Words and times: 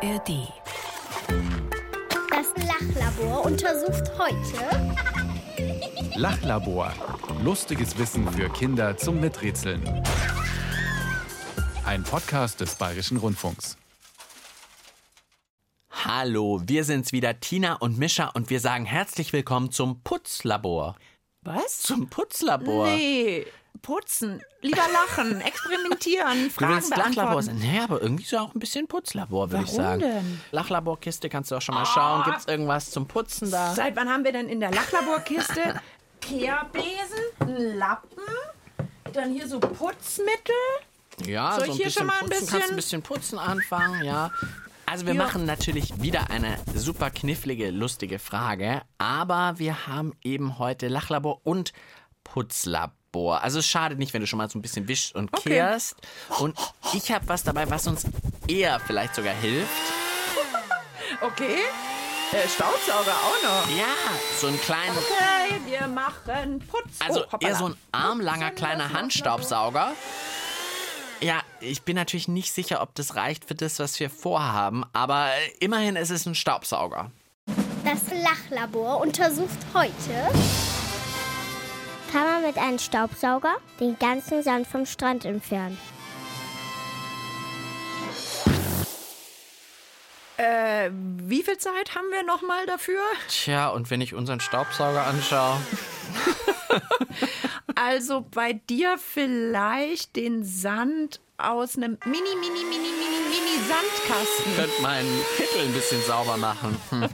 ARD. 0.00 0.48
Das 2.30 2.66
Lachlabor 2.68 3.44
untersucht 3.46 4.04
heute 4.16 4.94
Lachlabor. 6.14 6.92
Lustiges 7.42 7.98
Wissen 7.98 8.30
für 8.30 8.48
Kinder 8.50 8.96
zum 8.96 9.20
Miträtseln. 9.20 9.82
Ein 11.84 12.04
Podcast 12.04 12.60
des 12.60 12.76
Bayerischen 12.76 13.16
Rundfunks. 13.16 13.76
Hallo, 15.90 16.62
wir 16.64 16.84
sind's 16.84 17.10
wieder, 17.10 17.40
Tina 17.40 17.74
und 17.74 17.98
Mischa, 17.98 18.28
und 18.28 18.50
wir 18.50 18.60
sagen 18.60 18.84
herzlich 18.84 19.32
willkommen 19.32 19.72
zum 19.72 20.00
Putzlabor. 20.02 20.94
Was? 21.42 21.80
Zum 21.80 22.08
Putzlabor. 22.08 22.86
Nee, 22.86 23.46
putzen, 23.82 24.42
lieber 24.60 24.82
lachen, 24.92 25.40
experimentieren, 25.42 26.44
Du 26.44 26.50
Fragen 26.50 26.74
willst 26.74 26.96
Lachlabor 26.96 27.42
sein? 27.42 27.56
Nee, 27.58 27.80
aber 27.80 28.02
irgendwie 28.02 28.24
so 28.24 28.38
auch 28.38 28.54
ein 28.54 28.58
bisschen 28.60 28.88
Putzlabor, 28.88 29.50
würde 29.50 29.64
ich 29.64 29.70
Warum 29.78 29.84
sagen. 29.84 30.00
denn? 30.00 30.40
Lachlaborkiste 30.50 31.28
kannst 31.28 31.50
du 31.50 31.56
auch 31.56 31.62
schon 31.62 31.74
mal 31.74 31.86
schauen. 31.86 32.24
Gibt's 32.24 32.46
irgendwas 32.46 32.90
zum 32.90 33.06
Putzen 33.06 33.50
da? 33.50 33.74
Seit 33.74 33.94
wann 33.96 34.08
haben 34.08 34.24
wir 34.24 34.32
denn 34.32 34.48
in 34.48 34.60
der 34.60 34.70
Lachlaborkiste 34.72 35.80
Kehrbesen, 36.20 37.18
einen 37.40 37.76
Lappen, 37.78 38.22
dann 39.12 39.32
hier 39.32 39.48
so 39.48 39.60
Putzmittel? 39.60 40.54
Ja, 41.26 41.52
Soll 41.56 41.60
so 41.60 41.64
ich 41.64 41.70
ein 41.70 41.76
hier 41.76 41.84
bisschen 41.86 41.98
schon 42.00 42.06
mal 42.06 42.18
ein 42.20 42.26
putzen. 42.26 42.46
Kannst 42.48 42.52
ein 42.52 42.60
bisschen- 42.60 42.76
bisschen 42.76 43.02
putzen 43.02 43.38
anfangen, 43.38 44.04
ja. 44.04 44.30
Also 44.86 45.04
wir 45.06 45.14
Ja. 45.14 45.22
machen 45.24 45.44
natürlich 45.44 46.00
wieder 46.00 46.30
eine 46.30 46.56
super 46.74 47.10
knifflige, 47.10 47.70
lustige 47.70 48.18
Frage, 48.18 48.82
aber 48.98 49.54
wir 49.58 49.86
haben 49.86 50.12
eben 50.22 50.58
heute 50.58 50.88
Lachlabor 50.88 51.40
und 51.44 51.72
Putzlabor. 53.18 53.42
Also 53.42 53.58
es 53.58 53.66
schadet 53.66 53.98
nicht, 53.98 54.12
wenn 54.14 54.20
du 54.20 54.26
schon 54.26 54.38
mal 54.38 54.48
so 54.48 54.58
ein 54.58 54.62
bisschen 54.62 54.88
wischst 54.88 55.14
und 55.14 55.32
Okay. 55.32 55.50
kehrst. 55.50 55.96
Und 56.40 56.56
ich 56.92 57.10
habe 57.12 57.26
was 57.28 57.42
dabei, 57.42 57.68
was 57.70 57.86
uns 57.86 58.04
eher 58.46 58.80
vielleicht 58.80 59.14
sogar 59.14 59.34
hilft. 59.34 59.70
Okay. 61.20 61.58
Äh, 62.32 62.46
Staubsauger 62.48 63.12
auch 63.14 63.42
noch. 63.42 63.76
Ja, 63.76 63.86
so 64.38 64.48
ein 64.48 64.60
kleiner, 64.60 64.92
Okay, 64.98 65.60
wir 65.66 65.86
machen 65.88 66.62
Putz. 66.70 66.84
also 67.06 67.24
oh, 67.32 67.36
eher 67.40 67.54
so 67.54 67.68
ein 67.70 67.74
armlanger 67.92 68.50
kleiner 68.50 68.92
Handstaubsauger. 68.92 69.92
Ja, 71.20 71.40
ich 71.60 71.82
bin 71.82 71.96
natürlich 71.96 72.28
nicht 72.28 72.52
sicher, 72.52 72.82
ob 72.82 72.94
das 72.94 73.16
reicht 73.16 73.46
für 73.46 73.54
das, 73.54 73.78
was 73.78 73.98
wir 73.98 74.10
vorhaben, 74.10 74.84
aber 74.92 75.30
immerhin 75.58 75.96
ist 75.96 76.10
es 76.10 76.26
ein 76.26 76.34
Staubsauger. 76.34 77.10
Das 77.84 78.00
Lachlabor 78.22 79.00
untersucht 79.00 79.58
heute 79.72 80.30
Kann 82.10 82.24
man 82.24 82.42
mit 82.42 82.56
einem 82.56 82.78
Staubsauger 82.78 83.56
den 83.80 83.98
ganzen 83.98 84.42
Sand 84.42 84.66
vom 84.66 84.86
Strand 84.86 85.24
entfernen? 85.24 85.78
Äh, 90.36 90.90
wie 90.92 91.42
viel 91.42 91.58
Zeit 91.58 91.94
haben 91.94 92.10
wir 92.10 92.22
noch 92.22 92.42
mal 92.42 92.64
dafür? 92.66 93.00
Tja, 93.28 93.68
und 93.68 93.90
wenn 93.90 94.00
ich 94.00 94.14
unseren 94.14 94.40
Staubsauger 94.40 95.04
anschaue, 95.04 95.58
Also 97.74 98.22
bei 98.34 98.54
dir 98.54 98.98
vielleicht 98.98 100.16
den 100.16 100.44
Sand 100.44 101.20
aus 101.36 101.76
einem 101.76 101.96
mini, 102.04 102.18
mini, 102.40 102.64
mini, 102.64 102.88
mini, 102.88 103.20
mini 103.28 103.58
Sandkasten. 103.68 104.56
könnte 104.56 104.82
meinen 104.82 105.20
Kittel 105.36 105.60
ein 105.64 105.72
bisschen 105.72 106.02
sauber 106.02 106.36
machen. 106.36 106.76
Hm. 106.90 107.08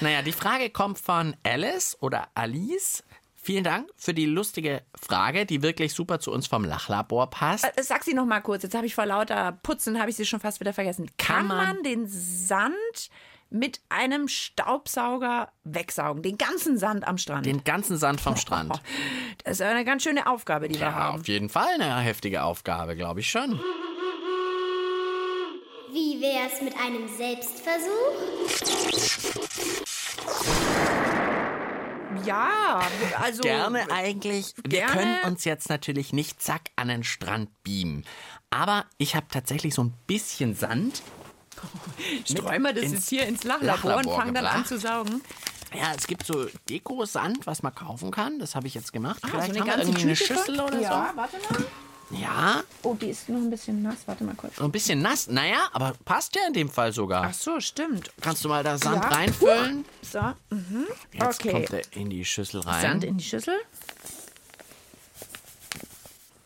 Naja, 0.00 0.22
die 0.22 0.30
Frage 0.32 0.70
kommt 0.70 0.98
von 1.00 1.34
Alice 1.42 1.96
oder 2.00 2.28
Alice. 2.34 3.02
Vielen 3.44 3.62
Dank 3.62 3.90
für 3.94 4.14
die 4.14 4.24
lustige 4.24 4.80
Frage, 4.98 5.44
die 5.44 5.60
wirklich 5.60 5.92
super 5.92 6.18
zu 6.18 6.32
uns 6.32 6.46
vom 6.46 6.64
Lachlabor 6.64 7.28
passt. 7.28 7.64
Äh, 7.76 7.82
Sag 7.82 8.02
sie 8.02 8.14
noch 8.14 8.24
mal 8.24 8.40
kurz. 8.40 8.62
Jetzt 8.62 8.74
habe 8.74 8.86
ich 8.86 8.94
vor 8.94 9.04
lauter 9.04 9.52
Putzen 9.62 10.00
habe 10.00 10.08
ich 10.08 10.16
sie 10.16 10.24
schon 10.24 10.40
fast 10.40 10.60
wieder 10.60 10.72
vergessen. 10.72 11.10
Kann, 11.18 11.36
Kann 11.36 11.46
man- 11.48 11.66
man 11.74 11.82
den 11.82 12.06
Sand 12.08 12.74
mit 13.50 13.82
einem 13.90 14.28
Staubsauger 14.28 15.52
wegsaugen? 15.64 16.22
Den 16.22 16.38
ganzen 16.38 16.78
Sand 16.78 17.06
am 17.06 17.18
Strand? 17.18 17.44
Den 17.44 17.62
ganzen 17.64 17.98
Sand 17.98 18.22
vom 18.22 18.36
Strand. 18.36 18.80
Das 19.44 19.60
ist 19.60 19.62
eine 19.62 19.84
ganz 19.84 20.02
schöne 20.04 20.26
Aufgabe, 20.26 20.68
die 20.68 20.76
wir 20.76 20.86
Ja, 20.86 20.94
haben. 20.94 21.20
auf 21.20 21.28
jeden 21.28 21.50
Fall 21.50 21.68
eine 21.78 21.98
heftige 21.98 22.44
Aufgabe, 22.44 22.96
glaube 22.96 23.20
ich 23.20 23.30
schon. 23.30 23.60
Wie 25.92 26.18
wär's 26.20 26.62
mit 26.62 26.74
einem 26.80 27.06
Selbstversuch? 27.08 28.93
Ja, 32.24 32.80
also 33.20 33.42
Gerne 33.42 33.90
eigentlich. 33.90 34.54
Wir 34.62 34.80
Gerne. 34.80 34.92
können 34.92 35.18
uns 35.24 35.44
jetzt 35.44 35.68
natürlich 35.68 36.12
nicht 36.12 36.42
zack 36.42 36.70
an 36.76 36.88
den 36.88 37.04
Strand 37.04 37.50
beamen. 37.62 38.04
Aber 38.50 38.86
ich 38.98 39.16
habe 39.16 39.26
tatsächlich 39.30 39.74
so 39.74 39.84
ein 39.84 39.94
bisschen 40.06 40.54
Sand. 40.54 41.02
streuen 42.28 42.62
wir 42.62 42.72
das 42.72 42.92
jetzt 42.92 43.08
hier 43.08 43.26
ins 43.26 43.44
Lachlabor, 43.44 43.78
und 43.78 43.86
Lachlabor 43.86 44.16
fangen 44.16 44.34
dann 44.34 44.46
an 44.46 44.64
zu 44.64 44.78
saugen. 44.78 45.22
Ja, 45.72 45.92
es 45.96 46.06
gibt 46.06 46.24
so 46.24 46.46
Deko-Sand, 46.68 47.46
was 47.46 47.62
man 47.62 47.74
kaufen 47.74 48.10
kann. 48.10 48.38
Das 48.38 48.54
habe 48.54 48.66
ich 48.66 48.74
jetzt 48.74 48.92
gemacht. 48.92 49.18
Ah, 49.22 49.28
Vielleicht 49.28 49.54
so 49.54 49.60
haben 49.60 49.62
eine 49.62 49.64
wir 49.64 49.76
ganze 49.76 49.88
irgendwie 49.88 50.02
eine 50.02 50.16
Schüssel 50.16 50.60
oder 50.60 50.80
Ja, 50.80 51.12
warte 51.14 51.36
mal. 51.50 51.66
Ja, 52.20 52.62
Oh, 52.82 52.94
die 52.94 53.06
ist 53.10 53.28
noch 53.28 53.38
ein 53.38 53.50
bisschen 53.50 53.82
nass. 53.82 53.96
Warte 54.06 54.24
mal 54.24 54.34
kurz. 54.34 54.60
ein 54.60 54.70
bisschen 54.70 55.00
nass. 55.02 55.26
Naja, 55.28 55.68
aber 55.72 55.94
passt 56.04 56.34
ja 56.36 56.42
in 56.46 56.52
dem 56.52 56.68
Fall 56.68 56.92
sogar. 56.92 57.24
Ach 57.30 57.34
so, 57.34 57.60
stimmt. 57.60 58.10
Kannst 58.20 58.44
du 58.44 58.48
mal 58.48 58.62
da 58.62 58.76
Sand 58.78 59.02
Ja. 59.04 59.08
reinfüllen? 59.10 59.84
So, 60.02 60.20
mhm. 60.50 60.86
Jetzt 61.12 61.40
okay. 61.40 61.50
kommt 61.52 61.70
er 61.72 61.82
in 61.96 62.10
die 62.10 62.24
Schüssel 62.24 62.60
rein. 62.60 62.82
Sand 62.82 63.04
in 63.04 63.16
die 63.18 63.24
Schüssel. 63.24 63.54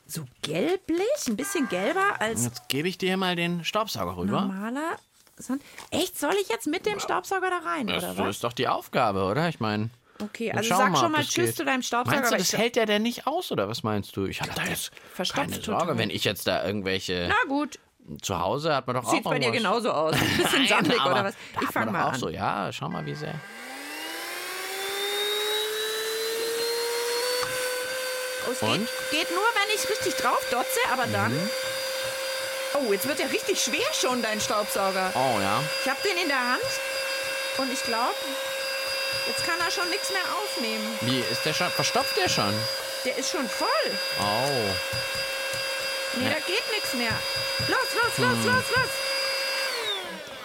So 0.06 0.24
gelblich, 0.42 1.06
ein 1.26 1.36
bisschen 1.36 1.68
gelber 1.68 2.20
als 2.20 2.44
Jetzt 2.44 2.68
gebe 2.68 2.88
ich 2.88 2.96
dir 2.96 3.16
mal 3.18 3.36
den 3.36 3.62
Staubsauger 3.64 4.16
rüber. 4.16 4.40
normaler 4.42 4.96
Sand. 5.36 5.62
Echt, 5.90 6.18
soll 6.18 6.34
ich 6.40 6.48
jetzt 6.48 6.66
mit 6.66 6.86
dem 6.86 6.98
Staubsauger 6.98 7.50
da 7.50 7.58
rein, 7.68 7.86
Das 7.88 8.02
oder 8.02 8.14
so 8.14 8.22
was? 8.24 8.36
ist 8.36 8.44
doch 8.44 8.52
die 8.54 8.68
Aufgabe, 8.68 9.24
oder? 9.24 9.48
Ich 9.48 9.60
meine. 9.60 9.90
Okay, 10.20 10.50
also 10.52 10.68
sag 10.68 10.90
wir 10.90 10.96
schon 10.98 11.12
mal 11.12 11.22
Tschüss 11.22 11.46
geht. 11.46 11.56
zu 11.56 11.64
deinem 11.64 11.82
Staubsauger. 11.82 12.16
Meinst 12.20 12.32
du, 12.32 12.36
das 12.36 12.52
hält 12.54 12.76
der 12.76 12.86
denn 12.86 13.02
nicht 13.02 13.26
aus, 13.26 13.52
oder 13.52 13.68
was 13.68 13.82
meinst 13.84 14.16
du? 14.16 14.26
Ich 14.26 14.40
habe 14.40 14.50
da 14.54 14.64
jetzt 14.64 14.90
keine 15.32 15.60
total. 15.60 15.80
Sorge, 15.86 15.98
wenn 15.98 16.10
ich 16.10 16.24
jetzt 16.24 16.46
da 16.48 16.64
irgendwelche 16.66 17.26
Na 17.28 17.36
gut, 17.48 17.78
zu 18.22 18.38
Hause 18.38 18.74
hat 18.74 18.86
man 18.86 18.96
doch 18.96 19.08
sieht 19.10 19.24
auch 19.24 19.30
bei 19.30 19.38
dir 19.38 19.46
irgendwas. 19.52 19.62
genauso 19.62 19.92
aus. 19.92 20.14
Ein 20.14 20.36
bisschen 20.38 20.58
Nein, 20.60 20.68
sandig 20.68 21.04
oder 21.04 21.24
was? 21.24 21.34
Ich 21.60 21.68
fange 21.68 21.92
mal 21.92 22.04
auch 22.04 22.12
an. 22.14 22.18
so, 22.18 22.28
ja, 22.30 22.70
schau 22.72 22.88
mal, 22.88 23.04
wie 23.06 23.14
sehr. 23.14 23.34
Oh, 28.48 28.52
es 28.52 28.62
Und? 28.62 28.78
Geht, 29.10 29.20
geht 29.20 29.30
nur, 29.30 29.44
wenn 29.54 29.76
ich 29.76 29.88
richtig 29.90 30.14
drauf 30.14 30.44
dotze, 30.50 30.80
aber 30.92 31.06
dann... 31.06 31.32
Mhm. 31.32 31.50
Oh, 32.74 32.92
jetzt 32.92 33.06
wird 33.08 33.18
ja 33.18 33.26
richtig 33.26 33.60
schwer 33.62 33.86
schon, 33.94 34.20
dein 34.22 34.40
Staubsauger. 34.40 35.10
Oh 35.14 35.40
ja. 35.40 35.62
Ich 35.84 35.90
habe 35.90 35.98
den 36.02 36.22
in 36.22 36.28
der 36.28 36.52
Hand 36.52 36.62
und 37.58 37.72
ich 37.72 37.82
glaube, 37.82 38.14
jetzt 39.26 39.44
kann 39.44 39.58
er 39.60 39.70
schon 39.70 39.88
nichts 39.90 40.10
mehr 40.10 40.22
aufnehmen. 40.42 40.84
Wie 41.02 41.20
ist 41.20 41.44
der 41.44 41.54
schon? 41.54 41.68
Verstopft 41.70 42.16
der 42.16 42.28
schon? 42.28 42.52
Der 43.04 43.16
ist 43.16 43.30
schon 43.30 43.48
voll. 43.48 43.68
Oh. 44.20 44.74
Nee, 46.18 46.28
da 46.30 46.36
geht 46.46 46.64
nichts 46.74 46.94
mehr. 46.94 47.12
Los, 47.68 47.78
los, 47.94 48.18
los, 48.18 48.36
Hm. 48.38 48.46
los, 48.46 48.64
los. 48.76 48.88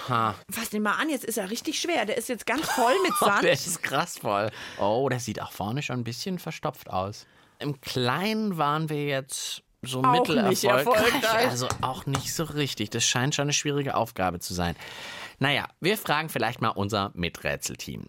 Ha. 0.09 0.35
Fass 0.52 0.69
den 0.69 0.84
mal 0.84 0.96
an, 1.00 1.09
jetzt 1.09 1.23
ist 1.23 1.38
er 1.38 1.50
richtig 1.50 1.79
schwer. 1.79 2.06
Der 2.06 2.18
ist 2.18 2.28
jetzt 2.29 2.46
ganz 2.46 2.69
voll 2.75 2.94
mit 3.03 3.13
Oh, 3.22 3.25
Sand. 3.25 3.44
der 3.44 3.53
ist 3.53 3.81
krass 3.81 4.18
voll. 4.19 4.52
Oh, 4.78 5.07
der 5.09 5.19
sieht 5.19 5.41
auch 5.41 5.52
vorne 5.52 5.81
schon 5.81 6.00
ein 6.02 6.03
bisschen 6.03 6.40
verstopft 6.40 6.90
aus. 6.90 7.25
Im 7.59 7.79
Kleinen 7.79 8.57
waren 8.57 8.90
wir 8.90 9.06
jetzt 9.06 9.62
so 9.81 10.00
Auch 10.03 10.12
mittelerfolgreich. 10.12 10.63
erfolgreich. 10.85 11.50
Also 11.50 11.68
auch 11.81 12.06
nicht 12.06 12.34
so 12.34 12.44
richtig. 12.44 12.90
Das 12.90 13.06
scheint 13.06 13.35
schon 13.35 13.44
eine 13.44 13.53
schwierige 13.53 13.96
Aufgabe 13.96 14.40
zu 14.40 14.53
sein. 14.53 14.75
Naja, 15.40 15.68
wir 15.79 15.97
fragen 15.97 16.28
vielleicht 16.29 16.62
mal 16.62 16.69
unser 16.69 17.12
Miträtselteam. 17.16 18.07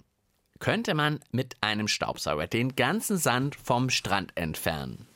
Könnte 0.61 0.95
man 0.95 1.21
mit 1.31 1.57
einem 1.61 1.89
Staubsauger 1.89 2.47
den 2.47 2.77
ganzen 2.77 3.17
Sand 3.19 3.57
vom 3.57 3.91
Strand 3.91 4.33
entfernen? 4.37 5.07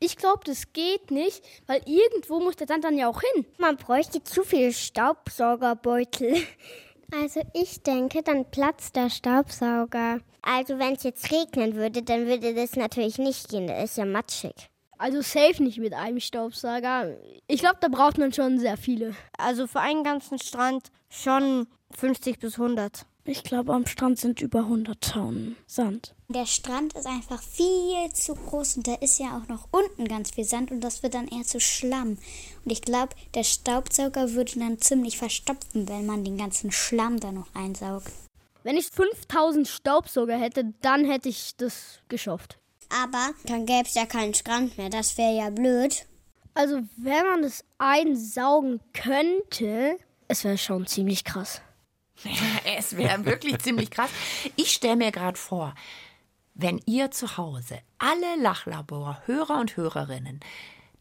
Ich 0.00 0.16
glaube, 0.16 0.42
das 0.44 0.72
geht 0.72 1.10
nicht, 1.10 1.42
weil 1.66 1.80
irgendwo 1.86 2.40
muss 2.40 2.56
der 2.56 2.66
Sand 2.66 2.84
dann 2.84 2.98
ja 2.98 3.08
auch 3.08 3.20
hin. 3.20 3.46
Man 3.58 3.76
bräuchte 3.76 4.22
zu 4.22 4.44
viele 4.44 4.72
Staubsaugerbeutel. 4.72 6.36
Also 7.12 7.42
ich 7.52 7.82
denke, 7.82 8.22
dann 8.22 8.50
platzt 8.50 8.96
der 8.96 9.08
Staubsauger. 9.10 10.20
Also 10.42 10.78
wenn 10.78 10.94
es 10.94 11.04
jetzt 11.04 11.30
regnen 11.30 11.76
würde, 11.76 12.02
dann 12.02 12.26
würde 12.26 12.54
das 12.54 12.76
natürlich 12.76 13.18
nicht 13.18 13.50
gehen. 13.50 13.66
Der 13.66 13.84
ist 13.84 13.98
ja 13.98 14.04
matschig. 14.04 14.70
Also 14.98 15.20
safe 15.20 15.62
nicht 15.62 15.78
mit 15.78 15.92
einem 15.92 16.18
Staubsauger. 16.18 17.14
Ich 17.46 17.60
glaube, 17.60 17.76
da 17.80 17.88
braucht 17.88 18.18
man 18.18 18.32
schon 18.32 18.58
sehr 18.58 18.76
viele. 18.76 19.14
Also 19.36 19.66
für 19.66 19.80
einen 19.80 20.02
ganzen 20.02 20.38
Strand 20.38 20.90
schon 21.08 21.66
50 21.96 22.38
bis 22.38 22.54
100. 22.54 23.06
Ich 23.26 23.42
glaube, 23.42 23.72
am 23.72 23.86
Strand 23.86 24.18
sind 24.18 24.42
über 24.42 24.60
100 24.60 25.00
Tonnen 25.00 25.56
Sand. 25.66 26.14
Der 26.28 26.44
Strand 26.44 26.92
ist 26.92 27.06
einfach 27.06 27.42
viel 27.42 28.12
zu 28.12 28.34
groß 28.34 28.76
und 28.76 28.86
da 28.86 28.94
ist 28.96 29.18
ja 29.18 29.38
auch 29.38 29.48
noch 29.48 29.66
unten 29.70 30.06
ganz 30.06 30.32
viel 30.32 30.44
Sand 30.44 30.70
und 30.70 30.82
das 30.82 31.02
wird 31.02 31.14
dann 31.14 31.28
eher 31.28 31.44
zu 31.44 31.58
Schlamm. 31.58 32.18
Und 32.64 32.70
ich 32.70 32.82
glaube, 32.82 33.14
der 33.34 33.44
Staubsauger 33.44 34.32
würde 34.32 34.58
dann 34.58 34.78
ziemlich 34.78 35.16
verstopfen, 35.16 35.88
wenn 35.88 36.04
man 36.04 36.22
den 36.22 36.36
ganzen 36.36 36.70
Schlamm 36.70 37.18
da 37.18 37.32
noch 37.32 37.46
einsaugt. 37.54 38.12
Wenn 38.62 38.76
ich 38.76 38.88
5000 38.88 39.68
Staubsauger 39.68 40.36
hätte, 40.38 40.74
dann 40.82 41.06
hätte 41.06 41.30
ich 41.30 41.56
das 41.56 42.00
geschafft. 42.08 42.58
Aber 42.90 43.30
dann 43.46 43.64
gäbe 43.64 43.86
es 43.86 43.94
ja 43.94 44.04
keinen 44.04 44.34
Strand 44.34 44.76
mehr. 44.76 44.90
Das 44.90 45.16
wäre 45.16 45.34
ja 45.34 45.48
blöd. 45.48 46.04
Also, 46.52 46.80
wenn 46.96 47.26
man 47.26 47.42
das 47.42 47.64
einsaugen 47.78 48.80
könnte, 48.92 49.96
Es 50.28 50.44
wäre 50.44 50.58
schon 50.58 50.86
ziemlich 50.86 51.24
krass. 51.24 51.62
Es 52.78 52.96
wäre 52.96 53.24
wirklich 53.24 53.58
ziemlich 53.58 53.90
krass. 53.90 54.10
Ich 54.56 54.72
stelle 54.72 54.96
mir 54.96 55.12
gerade 55.12 55.38
vor, 55.38 55.74
wenn 56.54 56.80
ihr 56.86 57.10
zu 57.10 57.36
Hause, 57.36 57.80
alle 57.98 58.40
Lachlabor-Hörer 58.40 59.58
und 59.60 59.76
Hörerinnen, 59.76 60.40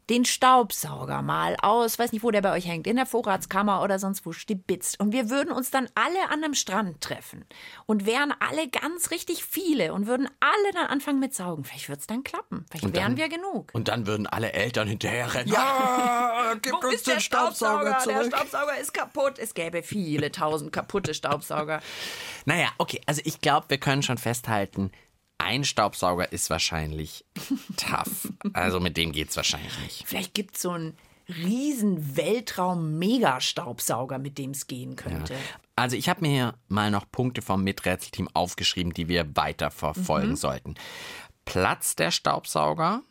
den 0.10 0.26
Staubsauger 0.26 1.22
mal 1.22 1.56
aus, 1.62 1.98
weiß 1.98 2.12
nicht, 2.12 2.24
wo 2.24 2.32
der 2.32 2.42
bei 2.42 2.52
euch 2.52 2.68
hängt, 2.68 2.88
in 2.88 2.96
der 2.98 3.06
Vorratskammer 3.06 3.82
oder 3.82 4.00
sonst 4.00 4.26
wo 4.26 4.34
stibitzt. 4.34 5.00
Und 5.00 5.14
wir 5.14 5.30
würden 5.30 5.54
uns 5.54 5.72
dann 5.72 5.88
alle 5.96 6.30
an 6.30 6.44
einem 6.44 6.54
Strand 6.54 7.00
treffen 7.02 7.46
und 7.86 8.06
wären 8.06 8.34
alle 8.40 8.68
ganz 8.68 9.12
richtig 9.12 9.46
viele 9.46 9.94
und 9.94 10.06
würden 10.08 10.28
alle 10.42 10.74
dann 10.74 10.88
anfangen 10.88 11.20
mit 11.20 11.34
Saugen. 11.34 11.64
Vielleicht 11.64 11.88
wird 11.90 12.02
es 12.02 12.08
dann 12.08 12.24
klappen. 12.24 12.66
Vielleicht 12.70 12.86
Und 12.86 12.96
wären 12.96 13.16
dann- 13.16 13.18
wir 13.18 13.30
genug. 13.30 13.70
Und 13.74 13.88
dann 13.88 14.06
würden 14.08 14.28
alle 14.28 14.52
Eltern 14.54 14.88
hinterher 14.88 15.34
rennen. 15.34 15.50
Ja, 15.50 16.54
gib 16.62 16.74
Wo 16.74 16.88
uns 16.88 17.04
den 17.04 17.14
der 17.16 17.20
Staubsauger 17.22 17.84
Der 17.92 18.00
zurück. 18.00 18.26
Staubsauger 18.28 18.78
ist 18.78 18.94
kaputt. 18.94 19.40
Es 19.40 19.54
gäbe 19.54 19.84
viele 19.84 20.32
tausend 20.32 20.72
kaputte 20.74 21.14
Staubsauger. 21.14 21.82
Naja, 22.46 22.68
okay, 22.78 23.02
also 23.06 23.22
ich 23.24 23.40
glaube, 23.42 23.68
wir 23.70 23.78
können 23.78 24.04
schon 24.04 24.18
festhalten, 24.18 24.92
ein 25.44 25.64
Staubsauger 25.64 26.32
ist 26.32 26.50
wahrscheinlich 26.50 27.26
tough. 27.78 28.30
Also 28.54 28.80
mit 28.80 28.98
dem 28.98 29.12
geht's 29.12 29.36
wahrscheinlich 29.36 29.78
nicht. 29.80 30.04
Vielleicht 30.08 30.34
gibt 30.34 30.56
es 30.56 30.62
so 30.64 30.72
einen 30.72 30.98
riesen 31.28 32.18
Weltraum-Megastaubsauger, 32.18 34.20
mit 34.20 34.38
dem 34.38 34.52
es 34.52 34.68
gehen 34.68 34.96
könnte. 34.96 35.36
Also 35.76 35.96
ich 35.96 36.10
habe 36.10 36.22
mir 36.22 36.30
hier 36.32 36.54
mal 36.68 36.92
noch 36.92 37.10
Punkte 37.12 37.42
vom 37.42 37.64
Miträtselteam 37.64 38.30
aufgeschrieben, 38.34 38.94
die 38.94 39.08
wir 39.08 39.36
weiter 39.36 39.72
verfolgen 39.72 40.32
Mhm. 40.32 40.36
sollten. 40.36 40.76
Platz 41.46 41.96
der 41.96 42.12
Staubsauger 42.12 43.02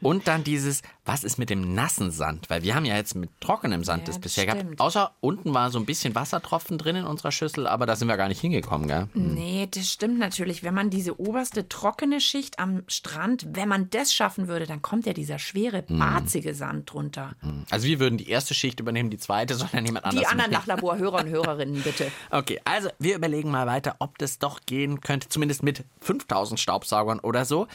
und 0.00 0.28
dann 0.28 0.44
dieses, 0.44 0.82
was 1.04 1.24
ist 1.24 1.38
mit 1.38 1.50
dem 1.50 1.74
nassen 1.74 2.10
Sand? 2.10 2.50
Weil 2.50 2.62
wir 2.62 2.74
haben 2.74 2.84
ja 2.84 2.96
jetzt 2.96 3.14
mit 3.14 3.30
trockenem 3.40 3.84
Sand 3.84 4.02
Ja, 4.02 4.06
das 4.06 4.18
bisher 4.18 4.44
gehabt. 4.46 4.60
stimmt. 4.62 4.80
Außer 4.80 5.12
unten 5.20 5.54
war 5.54 5.70
so 5.70 5.78
ein 5.78 5.86
bisschen 5.86 6.14
Wassertropfen 6.14 6.76
drin 6.78 6.96
in 6.96 7.04
unserer 7.04 7.32
Schüssel, 7.32 7.66
aber 7.66 7.86
da 7.86 7.96
sind 7.96 8.08
wir 8.08 8.16
gar 8.16 8.28
nicht 8.28 8.40
hingekommen, 8.40 8.86
gell? 8.88 9.08
Nee, 9.14 9.68
das 9.70 9.90
stimmt 9.90 10.18
natürlich. 10.18 10.62
Wenn 10.62 10.74
man 10.74 10.90
diese 10.90 11.18
oberste 11.20 11.68
trockene 11.68 12.20
Schicht 12.20 12.58
am 12.58 12.82
Strand, 12.86 13.46
wenn 13.52 13.68
man 13.68 13.88
das 13.90 14.12
schaffen 14.12 14.48
würde, 14.48 14.66
dann 14.66 14.82
kommt 14.82 15.06
ja 15.06 15.12
dieser 15.12 15.38
schwere, 15.38 15.84
Mhm. 15.88 15.98
barzige 15.98 16.54
Sand 16.54 16.92
drunter. 16.92 17.32
Also 17.70 17.86
wir 17.86 18.00
würden 18.00 18.18
die 18.18 18.28
erste 18.28 18.54
Schicht 18.54 18.80
übernehmen, 18.80 19.10
die 19.10 19.18
zweite, 19.18 19.54
sondern 19.54 19.84
jemand 19.86 20.04
anders. 20.04 20.20
Die 20.22 20.26
anderen 20.26 20.50
übernehmen. 20.50 20.66
Lachlabor-Hörer 20.66 21.20
und 21.24 21.28
Hörerinnen, 21.30 21.82
bitte. 21.82 22.10
Okay, 22.30 22.60
also 22.64 22.88
wir 22.98 23.16
überlegen 23.16 23.50
mal 23.50 23.66
weiter, 23.66 23.96
ob 24.00 24.18
das 24.18 24.38
doch 24.38 24.60
gehen 24.66 25.00
könnte, 25.00 25.28
zumindest 25.28 25.62
mit 25.62 25.84
5000 26.00 26.60
Staubsaugern 26.60 27.20
oder 27.20 27.44
so. 27.44 27.66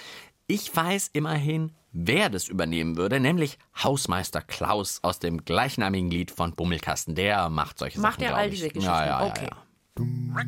Ich 0.47 0.75
weiß 0.75 1.11
immerhin, 1.13 1.71
wer 1.91 2.29
das 2.29 2.47
übernehmen 2.47 2.97
würde, 2.97 3.19
nämlich 3.19 3.57
Hausmeister 3.83 4.41
Klaus 4.41 4.99
aus 5.03 5.19
dem 5.19 5.43
gleichnamigen 5.45 6.09
Lied 6.11 6.31
von 6.31 6.53
Bummelkasten. 6.55 7.15
Der 7.15 7.49
macht 7.49 7.79
solche 7.79 7.99
Macht 7.99 8.19
Sachen. 8.19 8.23
er 8.23 8.29
glaub 8.29 8.39
all 8.39 8.47
ich. 8.47 8.55
diese 8.55 8.67
Geschichten? 8.69 8.85
Ja, 8.85 9.05
ja, 9.05 9.25
Okay. 9.27 9.49
Ja, 9.49 9.49
ja. 9.49 10.39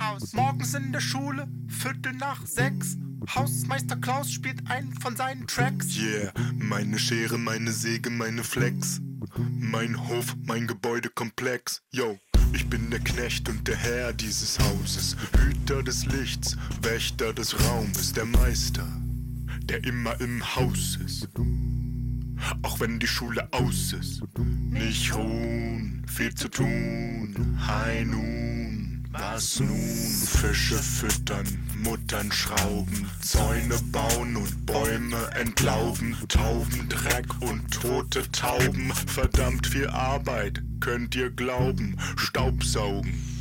Haus. 0.00 0.32
Morgens 0.32 0.74
in 0.74 0.92
der 0.92 1.00
Schule, 1.00 1.48
Viertel 1.68 2.12
nach 2.14 2.44
sechs. 2.46 2.96
Hausmeister 3.34 3.96
Klaus 3.96 4.30
spielt 4.30 4.70
einen 4.70 4.92
von 5.00 5.16
seinen 5.16 5.46
Tracks. 5.46 5.96
Yeah, 5.98 6.32
meine 6.54 6.98
Schere, 6.98 7.36
meine 7.36 7.72
Säge, 7.72 8.10
meine 8.10 8.44
Flex. 8.44 9.00
Mein 9.36 10.08
Hof, 10.08 10.36
mein 10.44 10.66
Gebäudekomplex. 10.66 11.82
Yo, 11.90 12.18
ich 12.52 12.68
bin 12.68 12.90
der 12.90 13.00
Knecht 13.00 13.48
und 13.48 13.66
der 13.68 13.76
Herr 13.76 14.12
dieses 14.12 14.58
Hauses. 14.58 15.16
Hüter 15.36 15.82
des 15.82 16.06
Lichts, 16.06 16.56
Wächter 16.82 17.32
des 17.32 17.54
Raumes, 17.68 18.12
der 18.12 18.24
Meister, 18.24 18.86
der 19.68 19.84
immer 19.84 20.20
im 20.20 20.42
Haus 20.56 20.98
ist. 21.04 21.28
Auch 22.62 22.80
wenn 22.80 22.98
die 22.98 23.06
Schule 23.06 23.48
aus 23.52 23.92
ist. 23.92 24.22
Nicht 24.70 25.14
ruhen, 25.14 26.04
viel 26.06 26.34
zu 26.34 26.48
tun. 26.48 27.58
Hi 27.66 28.04
nun, 28.04 29.04
was 29.10 29.60
nun? 29.60 29.76
Fische 29.76 30.78
füttern, 30.78 31.46
Muttern 31.82 32.30
schrauben, 32.32 33.10
Zäune 33.20 33.76
bauen 33.92 34.36
und 34.36 34.66
Bäume 34.66 35.30
entlauben, 35.34 36.16
Tauben, 36.28 36.88
Dreck 36.88 37.26
und 37.40 37.70
tote 37.72 38.30
Tauben. 38.30 38.92
Verdammt 39.06 39.66
viel 39.66 39.88
Arbeit, 39.88 40.62
könnt 40.80 41.14
ihr 41.16 41.30
glauben. 41.30 41.96
Staubsaugen. 42.16 43.37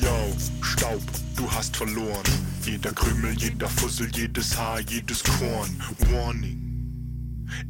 Yo, 0.00 0.36
Staub, 0.60 1.02
du 1.36 1.50
hast 1.50 1.76
verloren. 1.76 2.22
Jeder 2.62 2.92
Krümel, 2.92 3.32
jeder 3.32 3.68
Fussel, 3.68 4.08
jedes 4.14 4.56
Haar, 4.56 4.80
jedes 4.80 5.22
Korn. 5.24 5.82
Warning. 6.10 6.66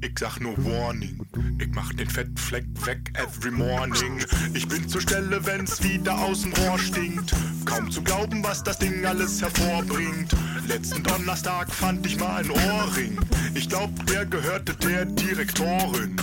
Ich 0.02 0.18
sag 0.18 0.38
nur 0.40 0.56
Warning. 0.64 1.18
Ich 1.58 1.68
mach 1.74 1.92
den 1.94 2.08
Fettfleck 2.08 2.66
weg 2.84 3.10
every 3.14 3.50
morning. 3.50 4.20
Ich 4.52 4.68
bin 4.68 4.86
zur 4.88 5.00
Stelle, 5.00 5.44
wenn's 5.46 5.82
wieder 5.82 6.18
aus 6.18 6.42
dem 6.42 6.52
Rohr 6.52 6.78
stinkt. 6.78 7.34
Kaum 7.64 7.90
zu 7.90 8.02
glauben, 8.02 8.44
was 8.44 8.62
das 8.62 8.78
Ding 8.78 9.04
alles 9.06 9.40
hervorbringt. 9.40 10.34
Letzten 10.68 11.02
Donnerstag 11.02 11.72
fand 11.72 12.04
ich 12.06 12.18
mal 12.18 12.42
ein 12.42 12.50
Ohrring. 12.50 13.18
Ich 13.54 13.68
glaub, 13.68 13.90
der 14.06 14.26
gehörte 14.26 14.74
der 14.74 15.06
Direktorin. 15.06 16.16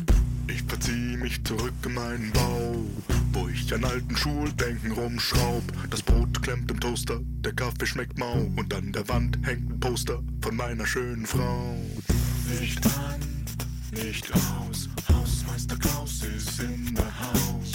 Ich 0.47 0.61
verzieh 0.63 1.17
mich 1.17 1.43
zurück 1.43 1.73
in 1.85 1.93
meinen 1.93 2.31
Bau, 2.31 2.75
wo 3.31 3.47
ich 3.47 3.73
an 3.73 3.85
alten 3.85 4.15
Schulbänken 4.15 4.91
rumschraub. 4.91 5.63
Das 5.89 6.01
Brot 6.01 6.41
klemmt 6.43 6.69
im 6.69 6.79
Toaster, 6.79 7.19
der 7.45 7.53
Kaffee 7.53 7.85
schmeckt 7.85 8.17
mau 8.17 8.49
und 8.55 8.73
an 8.73 8.91
der 8.91 9.07
Wand 9.07 9.37
hängt 9.43 9.71
ein 9.71 9.79
Poster 9.79 10.21
von 10.41 10.55
meiner 10.55 10.85
schönen 10.85 11.25
Frau. 11.25 11.75
Licht 12.59 12.85
an, 12.85 13.21
Licht 13.93 14.31
aus, 14.33 14.89
Hausmeister 15.09 15.77
Klaus 15.77 16.23
ist 16.23 16.59
in 16.59 16.93
der 16.93 17.19
Haus. 17.19 17.73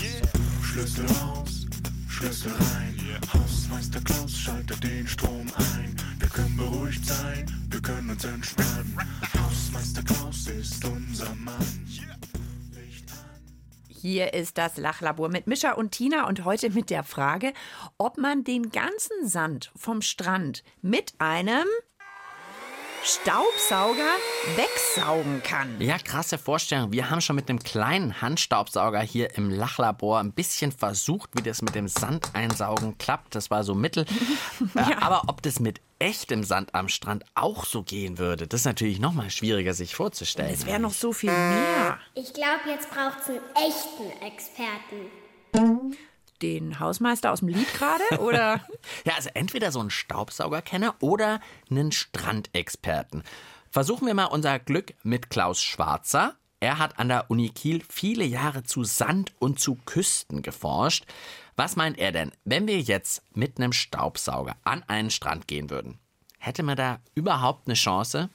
Schlüssel 0.62 1.06
raus, 1.06 1.66
Schlüssel 2.08 2.52
rein, 2.52 2.94
Hausmeister 3.32 4.00
Klaus 4.02 4.38
schaltet 4.38 4.84
den 4.84 5.08
Strom 5.08 5.46
ein. 5.56 5.96
Wir 6.18 6.28
können 6.28 6.56
beruhigt 6.56 7.04
sein, 7.04 7.46
wir 7.70 7.80
können 7.80 8.10
uns 8.10 8.24
entspannen. 8.24 8.96
Hausmeister 9.40 10.02
Klaus 10.02 10.46
ist 10.48 10.84
unser 10.84 11.34
Mann. 11.36 12.17
Hier 14.00 14.32
ist 14.32 14.58
das 14.58 14.76
Lachlabor 14.76 15.28
mit 15.28 15.48
Mischa 15.48 15.72
und 15.72 15.90
Tina 15.90 16.28
und 16.28 16.44
heute 16.44 16.70
mit 16.70 16.88
der 16.88 17.02
Frage, 17.02 17.52
ob 17.98 18.16
man 18.16 18.44
den 18.44 18.70
ganzen 18.70 19.26
Sand 19.26 19.72
vom 19.74 20.02
Strand 20.02 20.62
mit 20.82 21.14
einem 21.18 21.66
Staubsauger 23.02 24.14
wegsaugen 24.54 25.42
kann. 25.42 25.80
Ja, 25.80 25.98
krasse 25.98 26.38
Vorstellung. 26.38 26.92
Wir 26.92 27.10
haben 27.10 27.20
schon 27.20 27.34
mit 27.34 27.50
einem 27.50 27.58
kleinen 27.58 28.20
Handstaubsauger 28.22 29.00
hier 29.00 29.34
im 29.36 29.50
Lachlabor 29.50 30.20
ein 30.20 30.32
bisschen 30.32 30.70
versucht, 30.70 31.30
wie 31.34 31.42
das 31.42 31.60
mit 31.62 31.74
dem 31.74 31.88
Sandeinsaugen 31.88 32.98
klappt. 32.98 33.34
Das 33.34 33.50
war 33.50 33.64
so 33.64 33.74
mittel. 33.74 34.06
Äh, 34.74 34.94
Aber 35.00 35.22
ob 35.28 35.42
das 35.42 35.60
mit 35.60 35.80
echtem 35.98 36.44
Sand 36.44 36.74
am 36.74 36.88
Strand 36.88 37.24
auch 37.34 37.64
so 37.64 37.82
gehen 37.82 38.18
würde, 38.18 38.46
das 38.46 38.60
ist 38.60 38.66
natürlich 38.66 39.00
noch 39.00 39.12
mal 39.12 39.30
schwieriger 39.30 39.74
sich 39.74 39.94
vorzustellen. 39.94 40.52
Es 40.52 40.66
wäre 40.66 40.80
noch 40.80 40.92
so 40.92 41.12
viel 41.12 41.30
mehr. 41.30 41.98
Ich 42.14 42.32
glaube, 42.32 42.68
jetzt 42.68 42.90
braucht 42.90 43.18
es 43.22 43.28
einen 43.28 43.40
echten 43.54 44.24
Experten. 44.24 45.98
Den 46.40 46.78
Hausmeister 46.78 47.32
aus 47.32 47.40
dem 47.40 47.48
Lied 47.48 47.72
gerade? 47.74 48.02
Oder? 48.22 48.64
Ja, 49.04 49.14
also 49.16 49.30
entweder 49.34 49.72
so 49.72 49.80
einen 49.80 49.90
Staubsaugerkenner 49.90 50.94
oder 51.00 51.40
einen 51.70 51.90
Strandexperten. 51.90 53.24
Versuchen 53.70 54.06
wir 54.06 54.14
mal 54.14 54.26
unser 54.26 54.58
Glück 54.58 54.94
mit 55.02 55.30
Klaus 55.30 55.60
Schwarzer. 55.60 56.36
Er 56.60 56.78
hat 56.78 56.98
an 56.98 57.08
der 57.08 57.30
Uni 57.30 57.50
Kiel 57.50 57.82
viele 57.88 58.24
Jahre 58.24 58.62
zu 58.62 58.84
Sand 58.84 59.32
und 59.38 59.60
zu 59.60 59.76
Küsten 59.84 60.42
geforscht. 60.42 61.06
Was 61.58 61.74
meint 61.74 61.98
er 61.98 62.12
denn, 62.12 62.30
wenn 62.44 62.68
wir 62.68 62.78
jetzt 62.78 63.20
mit 63.36 63.58
einem 63.58 63.72
Staubsauger 63.72 64.54
an 64.62 64.84
einen 64.86 65.10
Strand 65.10 65.48
gehen 65.48 65.70
würden? 65.70 65.98
Hätte 66.38 66.62
man 66.62 66.76
da 66.76 67.00
überhaupt 67.16 67.66
eine 67.66 67.74
Chance? 67.74 68.30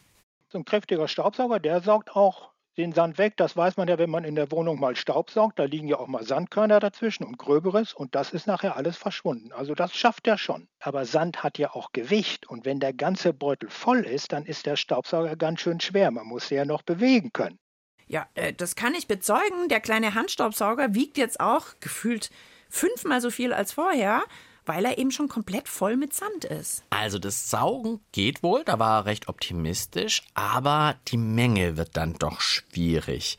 So 0.49 0.57
ein 0.57 0.65
kräftiger 0.65 1.07
Staubsauger, 1.07 1.61
der 1.61 1.79
saugt 1.79 2.17
auch 2.17 2.51
den 2.75 2.91
Sand 2.91 3.17
weg. 3.17 3.37
Das 3.37 3.55
weiß 3.55 3.77
man 3.77 3.87
ja, 3.87 3.97
wenn 3.97 4.09
man 4.09 4.25
in 4.25 4.35
der 4.35 4.51
Wohnung 4.51 4.77
mal 4.77 4.97
staubsaugt. 4.97 5.57
Da 5.57 5.63
liegen 5.63 5.87
ja 5.87 5.99
auch 5.99 6.07
mal 6.07 6.25
Sandkörner 6.25 6.81
dazwischen 6.81 7.23
und 7.23 7.37
Gröberes 7.37 7.93
und 7.93 8.13
das 8.13 8.31
ist 8.31 8.45
nachher 8.45 8.75
alles 8.75 8.97
verschwunden. 8.97 9.53
Also 9.53 9.73
das 9.73 9.95
schafft 9.95 10.27
er 10.27 10.37
schon. 10.37 10.67
Aber 10.81 11.05
Sand 11.05 11.43
hat 11.43 11.57
ja 11.57 11.71
auch 11.71 11.93
Gewicht 11.93 12.49
und 12.49 12.65
wenn 12.65 12.81
der 12.81 12.91
ganze 12.91 13.31
Beutel 13.31 13.69
voll 13.69 14.01
ist, 14.01 14.33
dann 14.33 14.45
ist 14.45 14.65
der 14.65 14.75
Staubsauger 14.75 15.37
ganz 15.37 15.61
schön 15.61 15.79
schwer. 15.79 16.11
Man 16.11 16.27
muss 16.27 16.49
sie 16.49 16.55
ja 16.55 16.65
noch 16.65 16.81
bewegen 16.81 17.31
können. 17.31 17.57
Ja, 18.05 18.27
äh, 18.33 18.51
das 18.51 18.75
kann 18.75 18.93
ich 18.95 19.07
bezeugen. 19.07 19.69
Der 19.69 19.79
kleine 19.79 20.13
Handstaubsauger 20.13 20.93
wiegt 20.93 21.17
jetzt 21.17 21.39
auch 21.39 21.67
gefühlt 21.79 22.29
fünfmal 22.73 23.21
so 23.21 23.29
viel 23.29 23.53
als 23.53 23.71
vorher, 23.73 24.23
weil 24.65 24.85
er 24.85 24.97
eben 24.97 25.11
schon 25.11 25.27
komplett 25.27 25.67
voll 25.67 25.95
mit 25.95 26.13
Sand 26.13 26.45
ist. 26.45 26.83
Also 26.89 27.19
das 27.19 27.49
Saugen 27.49 27.99
geht 28.11 28.41
wohl, 28.43 28.63
da 28.63 28.79
war 28.79 29.01
er 29.01 29.05
recht 29.05 29.27
optimistisch, 29.27 30.23
aber 30.33 30.95
die 31.09 31.17
Menge 31.17 31.77
wird 31.77 31.95
dann 31.95 32.13
doch 32.13 32.41
schwierig. 32.41 33.37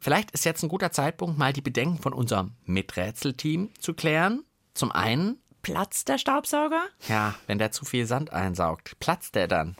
Vielleicht 0.00 0.30
ist 0.32 0.44
jetzt 0.44 0.62
ein 0.62 0.68
guter 0.68 0.92
Zeitpunkt, 0.92 1.38
mal 1.38 1.52
die 1.52 1.60
Bedenken 1.60 1.98
von 1.98 2.12
unserem 2.12 2.52
Miträtselteam 2.64 3.70
zu 3.78 3.94
klären. 3.94 4.44
Zum 4.74 4.92
einen, 4.92 5.38
Platzt 5.62 6.08
der 6.08 6.16
Staubsauger? 6.16 6.82
ja, 7.08 7.34
wenn 7.46 7.58
der 7.58 7.70
zu 7.70 7.84
viel 7.84 8.06
Sand 8.06 8.32
einsaugt, 8.32 8.98
platzt 8.98 9.34
der 9.34 9.46
dann? 9.46 9.76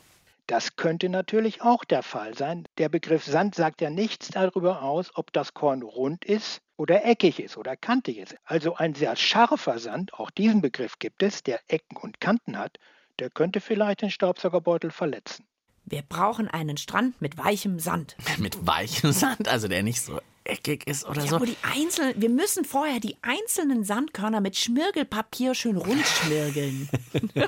Das 0.51 0.75
könnte 0.75 1.07
natürlich 1.07 1.61
auch 1.61 1.85
der 1.85 2.03
Fall 2.03 2.37
sein. 2.37 2.65
Der 2.77 2.89
Begriff 2.89 3.23
Sand 3.23 3.55
sagt 3.55 3.79
ja 3.79 3.89
nichts 3.89 4.27
darüber 4.27 4.81
aus, 4.81 5.09
ob 5.15 5.31
das 5.31 5.53
Korn 5.53 5.81
rund 5.81 6.25
ist 6.25 6.59
oder 6.75 7.05
eckig 7.05 7.39
ist 7.39 7.55
oder 7.55 7.77
kantig 7.77 8.17
ist. 8.17 8.35
Also 8.43 8.75
ein 8.75 8.93
sehr 8.93 9.15
scharfer 9.15 9.79
Sand, 9.79 10.13
auch 10.13 10.29
diesen 10.29 10.59
Begriff 10.59 10.99
gibt 10.99 11.23
es, 11.23 11.41
der 11.41 11.61
Ecken 11.69 11.95
und 11.95 12.19
Kanten 12.19 12.57
hat, 12.57 12.79
der 13.19 13.29
könnte 13.29 13.61
vielleicht 13.61 14.01
den 14.01 14.11
Staubsaugerbeutel 14.11 14.91
verletzen. 14.91 15.45
Wir 15.85 16.01
brauchen 16.01 16.49
einen 16.49 16.75
Strand 16.75 17.21
mit 17.21 17.37
weichem 17.37 17.79
Sand. 17.79 18.17
Mit 18.37 18.67
weichem 18.67 19.13
Sand, 19.13 19.47
also 19.47 19.69
der 19.69 19.83
nicht 19.83 20.01
so 20.01 20.19
eckig 20.43 20.85
ist 20.85 21.07
oder 21.07 21.21
Ja, 21.23 21.29
so. 21.29 21.45
die 21.45 21.55
einzelnen, 21.61 22.21
wir 22.21 22.29
müssen 22.29 22.65
vorher 22.65 22.99
die 22.99 23.15
einzelnen 23.21 23.85
Sandkörner 23.85 24.41
mit 24.41 24.57
Schmirgelpapier 24.57 25.55
schön 25.55 25.77
rund 25.77 26.05
schmirgeln. 26.05 26.89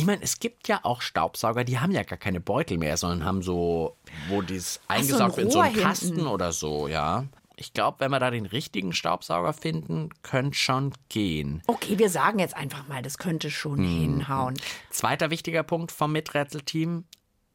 Ich 0.00 0.06
meine, 0.06 0.22
es 0.22 0.38
gibt 0.40 0.66
ja 0.66 0.80
auch 0.82 1.02
Staubsauger, 1.02 1.62
die 1.64 1.78
haben 1.78 1.92
ja 1.92 2.02
gar 2.02 2.16
keine 2.18 2.40
Beutel 2.40 2.78
mehr, 2.78 2.96
sondern 2.96 3.24
haben 3.24 3.42
so, 3.42 3.96
wo 4.28 4.40
dies 4.40 4.74
so 4.74 4.80
ein 4.88 4.96
eingesaugt 5.00 5.36
wird 5.36 5.46
in 5.46 5.50
so 5.52 5.58
Rohr 5.58 5.64
einen 5.66 5.74
hinten. 5.74 5.88
Kasten 5.88 6.26
oder 6.26 6.52
so, 6.52 6.88
ja. 6.88 7.24
Ich 7.56 7.74
glaube, 7.74 8.00
wenn 8.00 8.10
wir 8.10 8.18
da 8.20 8.30
den 8.30 8.46
richtigen 8.46 8.94
Staubsauger 8.94 9.52
finden, 9.52 10.08
könnte 10.22 10.56
schon 10.56 10.94
gehen. 11.10 11.62
Okay, 11.66 11.98
wir 11.98 12.08
sagen 12.08 12.38
jetzt 12.38 12.56
einfach 12.56 12.88
mal, 12.88 13.02
das 13.02 13.18
könnte 13.18 13.50
schon 13.50 13.76
Hm. 13.78 13.84
hinhauen. 14.00 14.54
Zweiter 14.88 15.28
wichtiger 15.30 15.62
Punkt 15.62 15.92
vom 15.92 16.12
Miträtselteam: 16.12 17.04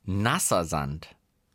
nasser 0.03 0.63
Sand. 0.65 1.07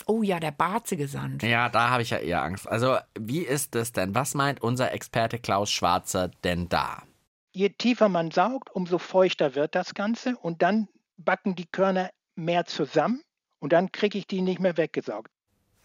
Oh 0.06 0.24
ja, 0.24 0.40
der 0.40 0.50
barzige 0.50 1.06
Sand. 1.06 1.44
Ja, 1.44 1.68
da 1.68 1.90
habe 1.90 2.02
ich 2.02 2.10
ja 2.10 2.18
eher 2.18 2.42
Angst. 2.42 2.66
Also, 2.68 2.96
wie 3.16 3.42
ist 3.42 3.76
es 3.76 3.92
denn? 3.92 4.16
Was 4.16 4.34
meint 4.34 4.60
unser 4.60 4.90
Experte 4.92 5.38
Klaus 5.38 5.70
Schwarzer 5.70 6.32
denn 6.42 6.68
da? 6.68 7.04
Je 7.52 7.70
tiefer 7.70 8.08
man 8.08 8.30
saugt, 8.30 8.70
umso 8.70 8.98
feuchter 8.98 9.54
wird 9.54 9.74
das 9.74 9.94
Ganze 9.94 10.36
und 10.36 10.62
dann 10.62 10.88
backen 11.16 11.54
die 11.56 11.66
Körner 11.66 12.10
mehr 12.34 12.64
zusammen 12.64 13.22
und 13.58 13.72
dann 13.72 13.92
kriege 13.92 14.18
ich 14.18 14.26
die 14.26 14.40
nicht 14.40 14.60
mehr 14.60 14.76
weggesaugt. 14.76 15.30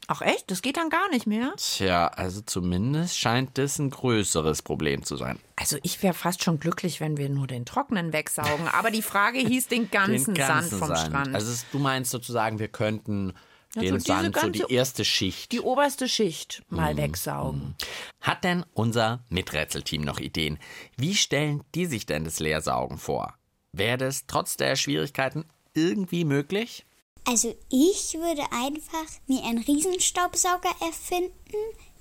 Ach 0.07 0.21
echt? 0.21 0.51
Das 0.51 0.61
geht 0.61 0.77
dann 0.77 0.89
gar 0.89 1.09
nicht 1.09 1.25
mehr? 1.25 1.53
Tja, 1.57 2.07
also 2.09 2.41
zumindest 2.41 3.17
scheint 3.17 3.57
das 3.57 3.79
ein 3.79 3.89
größeres 3.89 4.61
Problem 4.61 5.03
zu 5.03 5.17
sein. 5.17 5.39
Also 5.55 5.77
ich 5.81 6.03
wäre 6.03 6.13
fast 6.13 6.43
schon 6.43 6.59
glücklich, 6.59 7.01
wenn 7.01 7.17
wir 7.17 7.29
nur 7.29 7.47
den 7.47 7.65
trockenen 7.65 8.13
wegsaugen. 8.13 8.67
Aber 8.67 8.91
die 8.91 9.01
Frage 9.01 9.39
hieß 9.39 9.67
den 9.67 9.89
ganzen, 9.89 10.35
Sand 10.35 10.71
vom 10.71 10.95
Strand. 10.95 11.33
Also 11.33 11.65
du 11.71 11.79
meinst 11.79 12.11
sozusagen, 12.11 12.59
wir 12.59 12.67
könnten 12.67 13.33
den 13.81 13.89
so 13.89 13.95
diese 13.97 14.07
Sand, 14.31 14.37
so 14.39 14.49
die 14.49 14.73
erste 14.73 15.05
Schicht. 15.05 15.51
die 15.51 15.59
oberste 15.61 16.07
Schicht 16.09 16.63
mal 16.69 16.93
Mhm. 16.93 16.97
wegsaugen. 16.97 17.75
Hat 18.21 18.43
denn 18.43 18.65
unser 18.73 19.23
Miträtselteam 19.29 20.01
noch 20.01 20.19
Ideen? 20.19 20.57
Wie 20.97 21.15
stellen 21.15 21.63
die 21.75 21.85
sich 21.85 22.05
denn 22.05 22.23
das 22.25 22.39
Leersaugen 22.39 22.97
vor? 22.97 23.33
Wäre 23.71 23.97
das 23.97 24.25
trotz 24.27 24.57
der 24.57 24.75
Schwierigkeiten 24.75 25.45
irgendwie 25.73 26.25
möglich? 26.25 26.85
Also 27.27 27.55
ich 27.69 28.13
würde 28.13 28.43
einfach 28.51 29.05
mir 29.27 29.43
einen 29.43 29.63
Riesenstaubsauger 29.63 30.69
erfinden. 30.79 31.31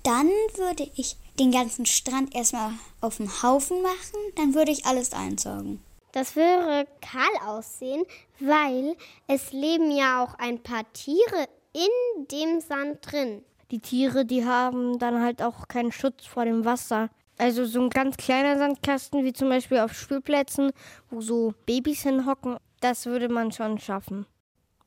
Dann 0.03 0.27
würde 0.55 0.89
ich 0.95 1.15
den 1.39 1.51
ganzen 1.51 1.85
Strand 1.85 2.35
erstmal 2.35 2.71
auf 3.01 3.17
den 3.17 3.41
Haufen 3.43 3.81
machen. 3.81 4.19
Dann 4.35 4.53
würde 4.53 4.71
ich 4.71 4.85
alles 4.85 5.11
einsaugen. 5.13 5.81
Das 6.11 6.35
würde 6.37 6.87
kahl 7.01 7.47
aussehen, 7.47 8.03
weil 8.39 8.95
es 9.27 9.51
leben 9.51 9.91
ja 9.91 10.23
auch 10.23 10.35
ein 10.35 10.61
paar 10.63 10.85
Tiere 10.93 11.49
in 11.75 12.27
dem 12.31 12.61
Sand 12.61 12.99
drin. 13.01 13.43
Die 13.71 13.79
Tiere, 13.79 14.25
die 14.25 14.45
haben 14.45 14.97
dann 14.97 15.21
halt 15.21 15.41
auch 15.41 15.67
keinen 15.67 15.91
Schutz 15.91 16.25
vor 16.25 16.45
dem 16.45 16.63
Wasser. 16.63 17.09
Also 17.37 17.65
so 17.65 17.81
ein 17.81 17.89
ganz 17.89 18.15
kleiner 18.15 18.57
Sandkasten, 18.57 19.25
wie 19.25 19.33
zum 19.33 19.49
Beispiel 19.49 19.79
auf 19.79 19.93
Spielplätzen, 19.93 20.71
wo 21.09 21.19
so 21.19 21.53
Babys 21.65 22.03
hinhocken, 22.03 22.57
das 22.79 23.05
würde 23.05 23.27
man 23.27 23.51
schon 23.51 23.77
schaffen. 23.77 24.25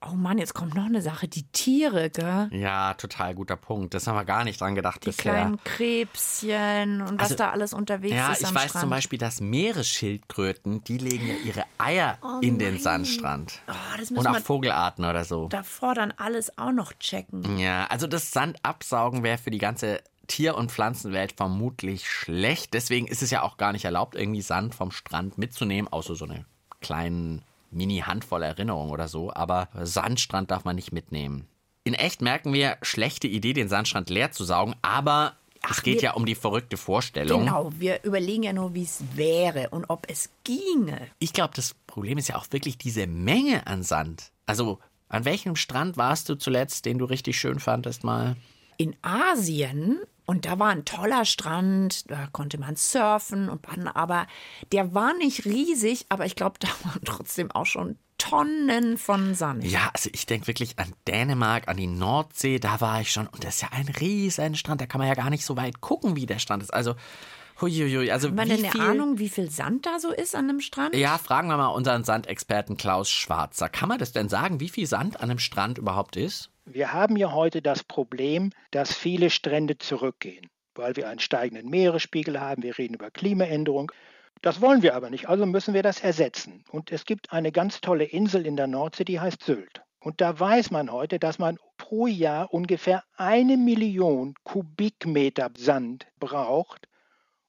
Oh 0.06 0.14
Mann, 0.14 0.38
jetzt 0.38 0.54
kommt 0.54 0.74
noch 0.76 0.84
eine 0.86 1.02
Sache. 1.02 1.26
Die 1.26 1.42
Tiere, 1.50 2.08
gell? 2.10 2.48
Ja, 2.52 2.94
total 2.94 3.34
guter 3.34 3.56
Punkt. 3.56 3.94
Das 3.94 4.06
haben 4.06 4.14
wir 4.14 4.24
gar 4.24 4.44
nicht 4.44 4.60
dran 4.60 4.76
gedacht 4.76 5.02
Die 5.02 5.06
bisher. 5.06 5.32
kleinen 5.32 5.58
Krebschen 5.64 7.00
und 7.02 7.14
was 7.18 7.22
Also, 7.32 7.34
da 7.34 7.50
alles 7.50 7.72
unterwegs 7.72 8.14
Ja, 8.14 8.30
ist 8.30 8.42
ich 8.42 8.46
am 8.46 8.54
weiß 8.54 8.70
Strand. 8.70 8.80
zum 8.82 8.90
Beispiel, 8.90 9.18
dass 9.18 9.40
Meeresschildkröten, 9.40 10.84
die 10.84 10.98
legen 10.98 11.26
ja 11.26 11.34
ihre 11.44 11.64
Eier 11.78 12.18
Oh 12.22 12.38
in 12.40 12.58
den 12.58 12.74
nein. 12.74 12.82
Sandstrand. 12.82 13.60
Oh, 13.68 13.72
das 13.98 14.10
Und 14.12 14.26
auch 14.26 14.38
Vogelarten 14.38 15.04
oder 15.04 15.24
so. 15.24 15.48
davor 15.48 15.94
dann 15.94 16.12
alles 16.16 16.56
auch 16.58 16.72
noch 16.72 16.92
checken. 16.94 17.58
Ja, 17.58 17.86
also 17.86 18.06
das 18.06 18.30
Sandabsaugen 18.30 19.22
wäre 19.22 19.38
für 19.38 19.50
die 19.50 19.58
ganze 19.58 20.00
Tier- 20.28 20.56
und 20.56 20.70
Pflanzenwelt 20.70 21.32
vermutlich 21.32 22.08
schlecht. 22.08 22.72
Deswegen 22.74 23.06
ist 23.08 23.22
es 23.22 23.30
ja 23.30 23.42
auch 23.42 23.56
gar 23.56 23.72
nicht 23.72 23.84
erlaubt, 23.84 24.14
irgendwie 24.14 24.42
Sand 24.42 24.74
vom 24.74 24.90
Strand 24.92 25.38
mitzunehmen, 25.38 25.90
außer 25.92 26.14
so 26.14 26.24
eine 26.26 26.44
kleinen 26.80 27.42
Mini-Handvoll 27.70 28.42
Erinnerung 28.42 28.90
oder 28.90 29.08
so. 29.08 29.32
Aber 29.32 29.68
Sandstrand 29.82 30.50
darf 30.50 30.64
man 30.64 30.76
nicht 30.76 30.92
mitnehmen. 30.92 31.46
In 31.84 31.94
echt 31.94 32.20
merken 32.22 32.52
wir, 32.52 32.76
schlechte 32.82 33.26
Idee, 33.28 33.52
den 33.54 33.68
Sandstrand 33.68 34.10
leer 34.10 34.30
zu 34.30 34.44
saugen, 34.44 34.74
aber 34.82 35.34
es 35.70 35.82
geht 35.82 35.96
wir- 35.96 36.02
ja 36.02 36.12
um 36.14 36.26
die 36.26 36.34
verrückte 36.34 36.76
Vorstellung. 36.76 37.40
Genau, 37.46 37.72
wir 37.78 38.04
überlegen 38.04 38.42
ja 38.42 38.52
nur, 38.52 38.74
wie 38.74 38.82
es 38.82 39.02
wäre 39.14 39.70
und 39.70 39.86
ob 39.88 40.06
es 40.10 40.28
ginge. 40.44 41.00
Ich 41.18 41.32
glaube, 41.32 41.54
das 41.56 41.74
Problem 41.86 42.18
ist 42.18 42.28
ja 42.28 42.36
auch 42.36 42.46
wirklich 42.50 42.76
diese 42.78 43.06
Menge 43.06 43.66
an 43.66 43.82
Sand. 43.82 44.32
Also, 44.46 44.78
an 45.08 45.24
welchem 45.24 45.56
Strand 45.56 45.96
warst 45.96 46.28
du 46.28 46.34
zuletzt, 46.34 46.84
den 46.84 46.98
du 46.98 47.06
richtig 47.06 47.38
schön 47.38 47.58
fandest 47.58 48.04
mal? 48.04 48.36
In 48.76 48.94
Asien, 49.02 49.98
und 50.28 50.44
da 50.44 50.58
war 50.58 50.68
ein 50.68 50.84
toller 50.84 51.24
Strand, 51.24 52.10
da 52.10 52.26
konnte 52.32 52.58
man 52.58 52.76
surfen 52.76 53.48
und 53.48 53.62
baden, 53.62 53.88
aber 53.88 54.26
der 54.72 54.92
war 54.92 55.14
nicht 55.14 55.46
riesig, 55.46 56.04
aber 56.10 56.26
ich 56.26 56.36
glaube, 56.36 56.58
da 56.60 56.68
waren 56.84 57.00
trotzdem 57.02 57.50
auch 57.50 57.64
schon 57.64 57.96
Tonnen 58.18 58.98
von 58.98 59.34
Sand. 59.34 59.64
Ja, 59.64 59.90
also 59.94 60.10
ich 60.12 60.26
denke 60.26 60.48
wirklich 60.48 60.78
an 60.78 60.92
Dänemark, 61.06 61.66
an 61.68 61.78
die 61.78 61.86
Nordsee, 61.86 62.58
da 62.58 62.82
war 62.82 63.00
ich 63.00 63.10
schon. 63.10 63.26
Und 63.26 63.42
das 63.42 63.54
ist 63.54 63.62
ja 63.62 63.68
ein 63.72 63.88
riesen 63.88 64.54
Strand, 64.54 64.82
da 64.82 64.86
kann 64.86 64.98
man 64.98 65.08
ja 65.08 65.14
gar 65.14 65.30
nicht 65.30 65.46
so 65.46 65.56
weit 65.56 65.80
gucken, 65.80 66.14
wie 66.14 66.26
der 66.26 66.40
Strand 66.40 66.62
ist. 66.62 66.74
Also, 66.74 66.94
huiuiui, 67.62 68.10
also 68.10 68.28
Hat 68.28 68.34
man 68.34 68.50
wie 68.50 68.56
denn 68.56 68.64
eine 68.64 68.72
viel... 68.72 68.80
Ahnung, 68.82 69.18
wie 69.18 69.30
viel 69.30 69.50
Sand 69.50 69.86
da 69.86 69.98
so 69.98 70.12
ist 70.12 70.34
an 70.34 70.50
einem 70.50 70.60
Strand? 70.60 70.94
Ja, 70.94 71.16
fragen 71.16 71.48
wir 71.48 71.56
mal 71.56 71.68
unseren 71.68 72.04
Sandexperten 72.04 72.76
Klaus 72.76 73.08
Schwarzer. 73.08 73.70
Kann 73.70 73.88
man 73.88 73.98
das 73.98 74.12
denn 74.12 74.28
sagen, 74.28 74.60
wie 74.60 74.68
viel 74.68 74.86
Sand 74.86 75.20
an 75.20 75.30
einem 75.30 75.38
Strand 75.38 75.78
überhaupt 75.78 76.16
ist? 76.16 76.50
Wir 76.70 76.92
haben 76.92 77.16
ja 77.16 77.32
heute 77.32 77.62
das 77.62 77.82
Problem, 77.82 78.50
dass 78.72 78.94
viele 78.94 79.30
Strände 79.30 79.78
zurückgehen, 79.78 80.50
weil 80.74 80.96
wir 80.96 81.08
einen 81.08 81.18
steigenden 81.18 81.70
Meeresspiegel 81.70 82.38
haben. 82.38 82.62
Wir 82.62 82.76
reden 82.76 82.92
über 82.92 83.10
Klimaänderung. 83.10 83.90
Das 84.42 84.60
wollen 84.60 84.82
wir 84.82 84.94
aber 84.94 85.08
nicht, 85.08 85.30
also 85.30 85.46
müssen 85.46 85.72
wir 85.72 85.82
das 85.82 86.00
ersetzen. 86.00 86.64
Und 86.70 86.92
es 86.92 87.06
gibt 87.06 87.32
eine 87.32 87.52
ganz 87.52 87.80
tolle 87.80 88.04
Insel 88.04 88.46
in 88.46 88.56
der 88.56 88.66
Nordsee, 88.66 89.04
die 89.04 89.18
heißt 89.18 89.42
Sylt. 89.44 89.80
Und 89.98 90.20
da 90.20 90.38
weiß 90.38 90.70
man 90.70 90.92
heute, 90.92 91.18
dass 91.18 91.38
man 91.38 91.58
pro 91.78 92.06
Jahr 92.06 92.52
ungefähr 92.52 93.02
eine 93.16 93.56
Million 93.56 94.34
Kubikmeter 94.44 95.50
Sand 95.56 96.06
braucht, 96.20 96.86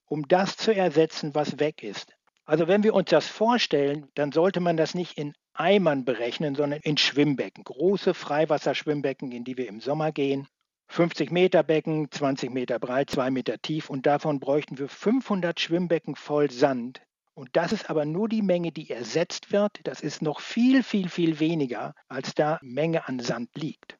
um 0.05 0.29
das 0.29 0.55
zu 0.55 0.73
ersetzen, 0.73 1.35
was 1.35 1.59
weg 1.59 1.83
ist. 1.83 2.15
Also 2.45 2.69
wenn 2.69 2.83
wir 2.83 2.93
uns 2.93 3.09
das 3.09 3.27
vorstellen, 3.27 4.07
dann 4.15 4.31
sollte 4.31 4.61
man 4.61 4.77
das 4.77 4.95
nicht 4.95 5.17
in 5.17 5.33
Eimern 5.59 6.05
berechnen, 6.05 6.55
sondern 6.55 6.79
in 6.81 6.97
Schwimmbecken. 6.97 7.63
Große 7.63 8.13
Freiwasserschwimmbecken, 8.13 9.31
in 9.31 9.43
die 9.43 9.57
wir 9.57 9.67
im 9.67 9.81
Sommer 9.81 10.11
gehen. 10.11 10.47
50 10.87 11.31
Meter 11.31 11.61
Becken, 11.61 12.09
20 12.09 12.51
Meter 12.51 12.79
breit, 12.79 13.11
2 13.11 13.29
Meter 13.29 13.61
tief 13.61 13.89
und 13.89 14.05
davon 14.05 14.39
bräuchten 14.39 14.79
wir 14.79 14.89
500 14.89 15.59
Schwimmbecken 15.59 16.15
voll 16.15 16.49
Sand. 16.49 17.01
Und 17.35 17.49
das 17.53 17.71
ist 17.71 17.89
aber 17.89 18.05
nur 18.05 18.27
die 18.27 18.41
Menge, 18.41 18.71
die 18.71 18.89
ersetzt 18.89 19.51
wird. 19.51 19.79
Das 19.83 20.01
ist 20.01 20.21
noch 20.21 20.41
viel, 20.41 20.83
viel, 20.83 21.07
viel 21.09 21.39
weniger, 21.39 21.93
als 22.07 22.33
da 22.33 22.59
Menge 22.61 23.07
an 23.07 23.19
Sand 23.19 23.49
liegt. 23.55 23.97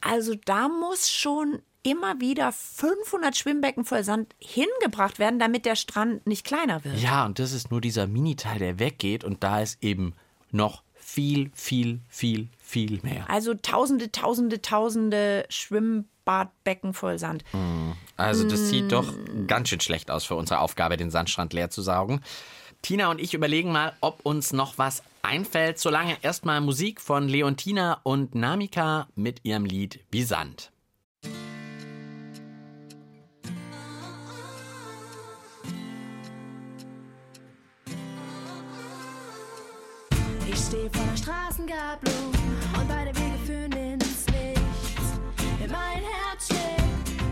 Also 0.00 0.34
da 0.44 0.68
muss 0.68 1.10
schon 1.10 1.62
immer 1.82 2.20
wieder 2.20 2.52
500 2.52 3.36
Schwimmbecken 3.36 3.84
voll 3.84 4.04
Sand 4.04 4.34
hingebracht 4.38 5.18
werden, 5.18 5.38
damit 5.38 5.64
der 5.64 5.76
Strand 5.76 6.26
nicht 6.26 6.44
kleiner 6.44 6.84
wird. 6.84 6.98
Ja, 6.98 7.24
und 7.24 7.38
das 7.38 7.52
ist 7.52 7.70
nur 7.70 7.80
dieser 7.80 8.06
Miniteil, 8.06 8.58
der 8.58 8.78
weggeht. 8.78 9.24
Und 9.24 9.42
da 9.44 9.60
ist 9.62 9.82
eben 9.82 10.14
noch 10.50 10.82
viel, 10.94 11.50
viel, 11.54 12.00
viel, 12.08 12.48
viel 12.58 13.00
mehr. 13.02 13.28
Also 13.30 13.54
tausende, 13.54 14.12
tausende, 14.12 14.60
tausende 14.60 15.46
Schwimmbadbecken 15.48 16.92
voll 16.94 17.18
Sand. 17.18 17.44
Also 18.16 18.44
das 18.44 18.60
Mm. 18.60 18.64
sieht 18.66 18.92
doch 18.92 19.12
ganz 19.46 19.68
schön 19.70 19.80
schlecht 19.80 20.10
aus 20.10 20.24
für 20.24 20.34
unsere 20.34 20.60
Aufgabe, 20.60 20.96
den 20.96 21.10
Sandstrand 21.10 21.52
leer 21.52 21.70
zu 21.70 21.82
saugen. 21.82 22.20
Tina 22.82 23.10
und 23.10 23.20
ich 23.20 23.34
überlegen 23.34 23.72
mal, 23.72 23.94
ob 24.00 24.20
uns 24.24 24.52
noch 24.52 24.78
was 24.78 25.02
einfällt. 25.22 25.78
Solange 25.78 26.16
erstmal 26.22 26.60
Musik 26.60 27.00
von 27.00 27.28
Leontina 27.28 28.00
und 28.04 28.34
Namika 28.34 29.08
mit 29.16 29.40
ihrem 29.44 29.64
Lied 29.64 30.00
Wie 30.10 30.22
Sand. 30.22 30.70
Vor 41.28 41.34
der 41.34 41.52
Straßengabelung 41.52 42.32
und 42.78 42.88
beide 42.88 43.14
Wege 43.16 43.38
führen 43.44 43.72
ins 43.72 44.26
Nichts. 44.26 45.20
In 45.62 45.70
mein 45.70 46.02
Herz 46.02 46.48
schlägt. 46.48 47.22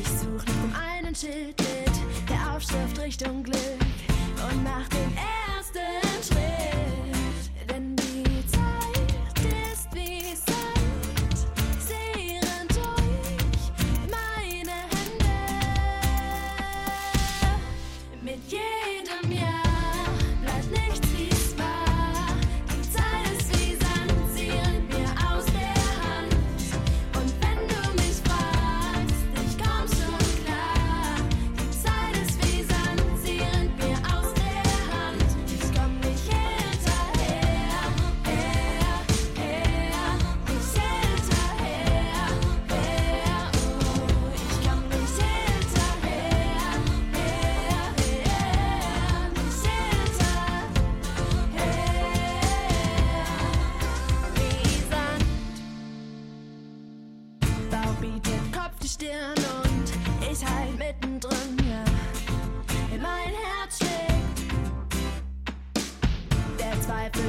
Ich 0.00 0.08
suche 0.08 0.46
nach 0.46 0.54
dem 0.54 0.74
einen 0.74 1.14
Schild 1.14 1.58
mit 1.58 2.30
der 2.30 2.54
Aufschrift 2.54 2.98
Richtung 3.00 3.42
Glück 3.42 3.80
und 4.50 4.64
mach 4.64 4.88
den 4.88 5.16
ersten 5.16 6.34
Schritt. 6.34 6.51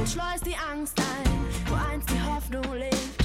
Zweifel 0.04 0.20
schleust 0.20 0.46
die 0.46 0.56
Angst 0.70 0.98
ein, 0.98 1.46
wo 1.66 1.74
einst 1.90 2.10
die 2.10 2.22
Hoffnung 2.22 2.74
lebte. 2.74 3.23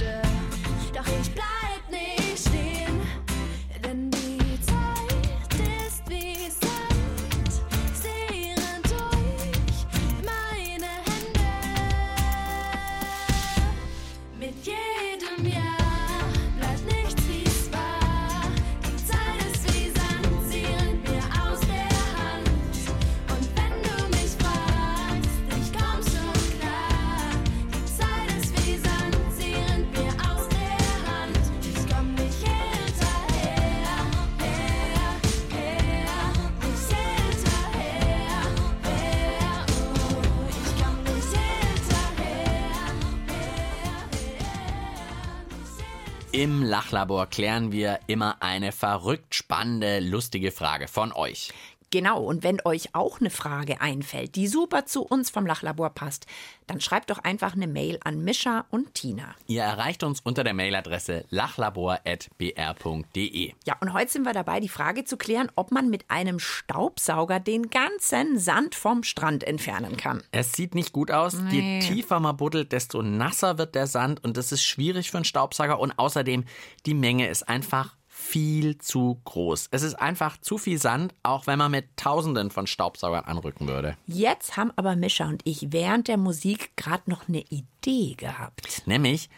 Im 46.40 46.62
Lachlabor 46.62 47.26
klären 47.26 47.70
wir 47.70 47.98
immer 48.06 48.36
eine 48.40 48.72
verrückt 48.72 49.34
spannende, 49.34 50.00
lustige 50.00 50.52
Frage 50.52 50.88
von 50.88 51.12
euch. 51.12 51.52
Genau, 51.90 52.22
und 52.22 52.44
wenn 52.44 52.60
euch 52.64 52.94
auch 52.94 53.20
eine 53.20 53.30
Frage 53.30 53.80
einfällt, 53.80 54.36
die 54.36 54.46
super 54.46 54.86
zu 54.86 55.02
uns 55.02 55.28
vom 55.28 55.44
Lachlabor 55.44 55.90
passt, 55.90 56.26
dann 56.68 56.80
schreibt 56.80 57.10
doch 57.10 57.18
einfach 57.18 57.54
eine 57.54 57.66
Mail 57.66 57.98
an 58.04 58.22
Mischa 58.22 58.64
und 58.70 58.94
Tina. 58.94 59.34
Ihr 59.48 59.62
erreicht 59.62 60.04
uns 60.04 60.20
unter 60.20 60.44
der 60.44 60.54
Mailadresse 60.54 61.24
lachlabor.br.de. 61.30 63.54
Ja, 63.66 63.76
und 63.80 63.92
heute 63.92 64.12
sind 64.12 64.22
wir 64.22 64.32
dabei, 64.32 64.60
die 64.60 64.68
Frage 64.68 65.04
zu 65.04 65.16
klären, 65.16 65.50
ob 65.56 65.72
man 65.72 65.90
mit 65.90 66.08
einem 66.08 66.38
Staubsauger 66.38 67.40
den 67.40 67.70
ganzen 67.70 68.38
Sand 68.38 68.76
vom 68.76 69.02
Strand 69.02 69.42
entfernen 69.42 69.96
kann. 69.96 70.22
Es 70.30 70.52
sieht 70.52 70.76
nicht 70.76 70.92
gut 70.92 71.10
aus. 71.10 71.34
Nee. 71.34 71.80
Je 71.80 71.82
tiefer 71.88 72.20
man 72.20 72.36
buddelt, 72.36 72.70
desto 72.70 73.02
nasser 73.02 73.58
wird 73.58 73.74
der 73.74 73.88
Sand 73.88 74.22
und 74.22 74.36
das 74.36 74.52
ist 74.52 74.62
schwierig 74.62 75.10
für 75.10 75.18
einen 75.18 75.24
Staubsauger. 75.24 75.80
Und 75.80 75.98
außerdem, 75.98 76.44
die 76.86 76.94
Menge 76.94 77.28
ist 77.28 77.48
einfach 77.48 77.96
viel 78.20 78.78
zu 78.78 79.20
groß. 79.24 79.68
Es 79.70 79.82
ist 79.82 79.94
einfach 79.94 80.36
zu 80.36 80.58
viel 80.58 80.78
Sand, 80.78 81.14
auch 81.22 81.46
wenn 81.46 81.58
man 81.58 81.70
mit 81.70 81.96
Tausenden 81.96 82.50
von 82.50 82.66
Staubsaugern 82.66 83.24
anrücken 83.24 83.66
würde. 83.66 83.96
Jetzt 84.06 84.56
haben 84.56 84.72
aber 84.76 84.94
Mischa 84.94 85.26
und 85.26 85.40
ich 85.44 85.72
während 85.72 86.06
der 86.06 86.18
Musik 86.18 86.76
gerade 86.76 87.08
noch 87.10 87.28
eine 87.28 87.42
Idee 87.48 88.14
gehabt. 88.14 88.86
Nämlich, 88.86 89.30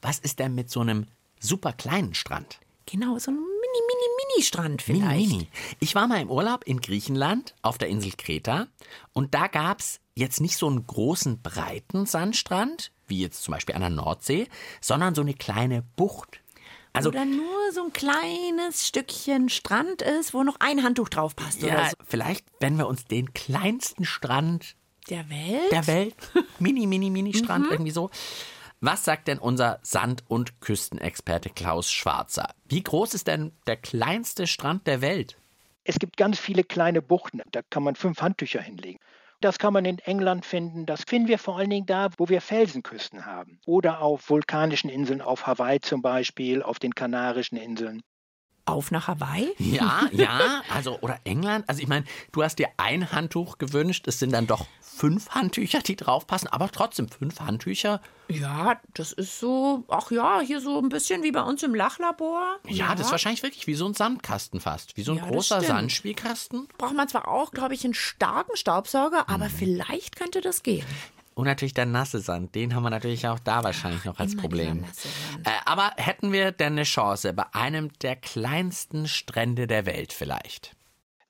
was 0.00 0.18
ist 0.18 0.38
denn 0.38 0.54
mit 0.54 0.70
so 0.70 0.80
einem 0.80 1.06
super 1.38 1.72
kleinen 1.72 2.14
Strand? 2.14 2.58
Genau, 2.86 3.18
so 3.18 3.30
ein 3.30 3.36
mini, 3.36 3.46
mini, 3.86 4.34
mini 4.34 4.42
Strand 4.42 4.82
vielleicht. 4.82 5.30
Mini, 5.30 5.36
mini. 5.36 5.48
Ich 5.80 5.94
war 5.94 6.08
mal 6.08 6.20
im 6.20 6.30
Urlaub 6.30 6.64
in 6.64 6.80
Griechenland 6.80 7.54
auf 7.62 7.78
der 7.78 7.88
Insel 7.88 8.12
Kreta 8.16 8.66
und 9.12 9.34
da 9.34 9.46
gab 9.46 9.80
es 9.80 10.00
jetzt 10.14 10.40
nicht 10.40 10.56
so 10.56 10.66
einen 10.66 10.86
großen, 10.86 11.40
breiten 11.42 12.06
Sandstrand, 12.06 12.90
wie 13.06 13.20
jetzt 13.20 13.42
zum 13.42 13.52
Beispiel 13.52 13.74
an 13.74 13.82
der 13.82 13.90
Nordsee, 13.90 14.48
sondern 14.80 15.14
so 15.14 15.22
eine 15.22 15.34
kleine 15.34 15.82
Bucht. 15.96 16.40
Also, 16.94 17.08
Oder 17.10 17.24
nur 17.24 17.72
so 17.72 17.84
ein 17.84 17.92
kleines 17.92 18.86
Stückchen 18.86 19.48
Strand 19.48 20.00
ist, 20.00 20.32
wo 20.32 20.44
noch 20.44 20.56
ein 20.60 20.82
Handtuch 20.84 21.08
drauf 21.08 21.34
passt 21.34 21.62
oder 21.62 21.72
ja, 21.74 21.90
so. 21.90 21.96
vielleicht, 22.06 22.46
wenn 22.60 22.76
wir 22.78 22.86
uns 22.86 23.04
den 23.04 23.34
kleinsten 23.34 24.04
Strand 24.04 24.76
Der 25.10 25.28
Welt? 25.28 25.72
der 25.72 25.86
Welt, 25.88 26.14
mini, 26.60 26.86
mini, 26.86 27.10
mini 27.10 27.34
Strand, 27.34 27.66
Mhm. 27.66 27.72
irgendwie 27.72 27.90
so. 27.90 28.10
Was 28.80 29.04
sagt 29.04 29.26
denn 29.28 29.38
unser 29.38 29.80
Sand- 29.82 30.22
und 30.28 30.60
Küstenexperte 30.60 31.50
Klaus 31.50 31.90
Schwarzer? 31.90 32.54
Wie 32.66 32.82
groß 32.84 33.14
ist 33.14 33.26
denn 33.26 33.52
der 33.66 33.76
kleinste 33.76 34.46
Strand 34.46 34.86
der 34.86 35.00
Welt? 35.00 35.36
Es 35.82 35.98
gibt 35.98 36.16
ganz 36.16 36.38
viele 36.38 36.62
kleine 36.64 37.02
Buchten, 37.02 37.42
da 37.50 37.62
kann 37.70 37.82
man 37.82 37.96
fünf 37.96 38.20
Handtücher 38.20 38.60
hinlegen. 38.62 39.00
Das 39.44 39.58
kann 39.58 39.74
man 39.74 39.84
in 39.84 39.98
England 39.98 40.46
finden. 40.46 40.86
Das 40.86 41.02
finden 41.06 41.28
wir 41.28 41.38
vor 41.38 41.58
allen 41.58 41.68
Dingen 41.68 41.84
da, 41.84 42.08
wo 42.16 42.30
wir 42.30 42.40
Felsenküsten 42.40 43.26
haben. 43.26 43.60
Oder 43.66 44.00
auf 44.00 44.30
vulkanischen 44.30 44.88
Inseln, 44.88 45.20
auf 45.20 45.46
Hawaii 45.46 45.80
zum 45.80 46.00
Beispiel, 46.00 46.62
auf 46.62 46.78
den 46.78 46.94
Kanarischen 46.94 47.58
Inseln. 47.58 48.00
Auf 48.64 48.90
nach 48.90 49.06
Hawaii? 49.06 49.52
Ja, 49.58 50.08
ja, 50.12 50.62
also 50.72 50.98
oder 51.02 51.18
England. 51.24 51.68
Also 51.68 51.82
ich 51.82 51.88
meine, 51.88 52.06
du 52.32 52.42
hast 52.42 52.58
dir 52.58 52.68
ein 52.78 53.12
Handtuch 53.12 53.58
gewünscht, 53.58 54.08
es 54.08 54.18
sind 54.18 54.32
dann 54.32 54.46
doch 54.46 54.64
fünf 54.96 55.28
Handtücher, 55.30 55.80
die 55.80 55.96
draufpassen, 55.96 56.48
aber 56.48 56.70
trotzdem 56.70 57.08
fünf 57.08 57.40
Handtücher. 57.40 58.00
Ja, 58.28 58.80
das 58.94 59.12
ist 59.12 59.38
so, 59.38 59.84
ach 59.88 60.10
ja, 60.10 60.40
hier 60.40 60.60
so 60.60 60.80
ein 60.80 60.88
bisschen 60.88 61.22
wie 61.22 61.32
bei 61.32 61.42
uns 61.42 61.62
im 61.62 61.74
Lachlabor. 61.74 62.56
Ja, 62.68 62.94
das 62.94 63.06
ist 63.06 63.12
wahrscheinlich 63.12 63.42
wirklich 63.42 63.66
wie 63.66 63.74
so 63.74 63.86
ein 63.86 63.94
Sandkasten 63.94 64.60
fast, 64.60 64.96
wie 64.96 65.02
so 65.02 65.12
ein 65.12 65.18
Ja, 65.18 65.26
großer. 65.26 65.60
Sandspielkasten. 65.60 66.68
Braucht 66.78 66.94
man 66.94 67.08
zwar 67.08 67.28
auch, 67.28 67.50
glaube 67.50 67.74
ich, 67.74 67.84
einen 67.84 67.94
starken 67.94 68.56
Staubsauger, 68.56 69.28
aber 69.28 69.50
vielleicht 69.50 70.16
könnte 70.16 70.40
das 70.40 70.62
gehen. 70.62 70.86
Und 71.34 71.46
natürlich 71.46 71.74
der 71.74 71.86
nasse 71.86 72.20
Sand, 72.20 72.54
den 72.54 72.74
haben 72.74 72.84
wir 72.84 72.90
natürlich 72.90 73.26
auch 73.26 73.40
da 73.40 73.64
wahrscheinlich 73.64 74.04
noch 74.04 74.20
als 74.20 74.36
Problem. 74.36 74.84
Äh, 75.44 75.50
aber 75.64 75.90
hätten 75.96 76.30
wir 76.32 76.52
denn 76.52 76.74
eine 76.74 76.84
Chance 76.84 77.32
bei 77.32 77.44
einem 77.52 77.90
der 77.98 78.14
kleinsten 78.14 79.08
Strände 79.08 79.66
der 79.66 79.84
Welt 79.84 80.12
vielleicht? 80.12 80.76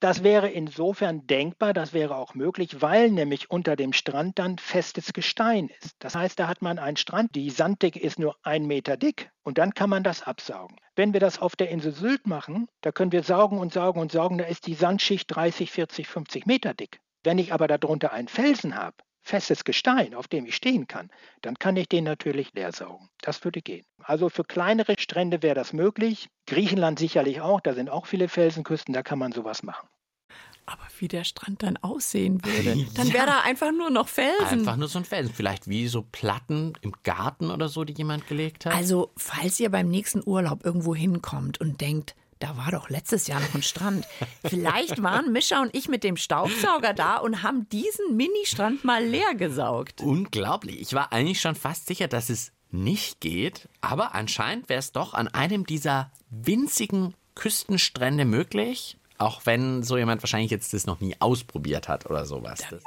Das 0.04 0.22
wäre 0.22 0.50
insofern 0.50 1.26
denkbar, 1.26 1.72
das 1.72 1.94
wäre 1.94 2.18
auch 2.18 2.34
möglich, 2.34 2.82
weil 2.82 3.10
nämlich 3.10 3.50
unter 3.50 3.74
dem 3.74 3.94
Strand 3.94 4.38
dann 4.38 4.58
festes 4.58 5.14
Gestein 5.14 5.70
ist. 5.80 5.96
Das 5.98 6.14
heißt, 6.14 6.38
da 6.38 6.46
hat 6.46 6.60
man 6.60 6.78
einen 6.78 6.98
Strand, 6.98 7.34
die 7.34 7.48
Sanddicke 7.48 7.98
ist 7.98 8.18
nur 8.18 8.36
ein 8.42 8.66
Meter 8.66 8.98
dick 8.98 9.30
und 9.44 9.56
dann 9.56 9.72
kann 9.72 9.88
man 9.88 10.02
das 10.02 10.22
absaugen. 10.22 10.76
Wenn 10.94 11.14
wir 11.14 11.20
das 11.20 11.38
auf 11.38 11.56
der 11.56 11.70
Insel 11.70 11.92
Sylt 11.92 12.26
machen, 12.26 12.68
da 12.82 12.92
können 12.92 13.12
wir 13.12 13.22
saugen 13.22 13.56
und 13.56 13.72
saugen 13.72 13.98
und 13.98 14.12
saugen, 14.12 14.36
da 14.36 14.44
ist 14.44 14.66
die 14.66 14.74
Sandschicht 14.74 15.34
30, 15.34 15.70
40, 15.70 16.06
50 16.06 16.44
Meter 16.44 16.74
dick. 16.74 17.00
Wenn 17.22 17.38
ich 17.38 17.54
aber 17.54 17.66
darunter 17.66 18.12
einen 18.12 18.28
Felsen 18.28 18.76
habe, 18.76 18.96
festes 19.22 19.64
Gestein, 19.64 20.12
auf 20.12 20.28
dem 20.28 20.44
ich 20.44 20.54
stehen 20.54 20.86
kann, 20.86 21.10
dann 21.40 21.58
kann 21.58 21.78
ich 21.78 21.88
den 21.88 22.04
natürlich 22.04 22.52
leer 22.52 22.72
saugen. 22.72 23.08
Das 23.22 23.42
würde 23.42 23.62
gehen. 23.62 23.86
Also 24.02 24.28
für 24.28 24.44
kleinere 24.44 24.96
Strände 24.98 25.42
wäre 25.42 25.54
das 25.54 25.72
möglich. 25.72 26.28
Griechenland 26.46 26.98
sicherlich 26.98 27.40
auch, 27.40 27.62
da 27.62 27.72
sind 27.72 27.88
auch 27.88 28.04
viele 28.04 28.28
Felsenküsten, 28.28 28.92
da 28.92 29.02
kann 29.02 29.18
man 29.18 29.32
sowas 29.32 29.62
machen. 29.62 29.88
Aber 30.66 30.82
wie 30.98 31.08
der 31.08 31.24
Strand 31.24 31.62
dann 31.62 31.76
aussehen 31.76 32.42
würde. 32.44 32.86
Dann 32.94 33.12
wäre 33.12 33.26
da 33.26 33.40
einfach 33.40 33.70
nur 33.72 33.90
noch 33.90 34.08
Felsen. 34.08 34.60
Einfach 34.60 34.76
nur 34.76 34.88
so 34.88 34.98
ein 34.98 35.04
Felsen. 35.04 35.34
Vielleicht 35.34 35.68
wie 35.68 35.88
so 35.88 36.02
Platten 36.02 36.72
im 36.80 36.92
Garten 37.02 37.50
oder 37.50 37.68
so, 37.68 37.84
die 37.84 37.92
jemand 37.92 38.26
gelegt 38.26 38.64
hat. 38.64 38.74
Also, 38.74 39.12
falls 39.16 39.60
ihr 39.60 39.70
beim 39.70 39.88
nächsten 39.88 40.22
Urlaub 40.24 40.64
irgendwo 40.64 40.94
hinkommt 40.94 41.60
und 41.60 41.80
denkt, 41.80 42.14
da 42.38 42.56
war 42.56 42.70
doch 42.70 42.90
letztes 42.90 43.26
Jahr 43.26 43.40
noch 43.40 43.54
ein 43.54 43.62
Strand. 43.62 44.06
Vielleicht 44.44 45.02
waren 45.02 45.32
Mischa 45.32 45.62
und 45.62 45.74
ich 45.74 45.88
mit 45.88 46.04
dem 46.04 46.16
Staubsauger 46.16 46.92
da 46.92 47.16
und 47.16 47.42
haben 47.42 47.68
diesen 47.68 48.16
Mini-Strand 48.16 48.84
mal 48.84 49.04
leer 49.04 49.34
gesaugt. 49.34 50.02
Unglaublich. 50.02 50.80
Ich 50.80 50.92
war 50.94 51.12
eigentlich 51.12 51.40
schon 51.40 51.54
fast 51.54 51.86
sicher, 51.86 52.08
dass 52.08 52.30
es 52.30 52.52
nicht 52.70 53.20
geht, 53.20 53.68
aber 53.80 54.14
anscheinend 54.14 54.68
wäre 54.68 54.80
es 54.80 54.92
doch 54.92 55.14
an 55.14 55.28
einem 55.28 55.64
dieser 55.64 56.10
winzigen 56.28 57.14
Küstenstrände 57.34 58.24
möglich, 58.24 58.98
auch 59.18 59.42
wenn 59.44 59.82
so 59.82 59.96
jemand 59.96 60.22
wahrscheinlich 60.22 60.50
jetzt 60.50 60.72
das 60.72 60.86
noch 60.86 61.00
nie 61.00 61.16
ausprobiert 61.20 61.88
hat 61.88 62.06
oder 62.06 62.26
sowas. 62.26 62.60
Das 62.70 62.82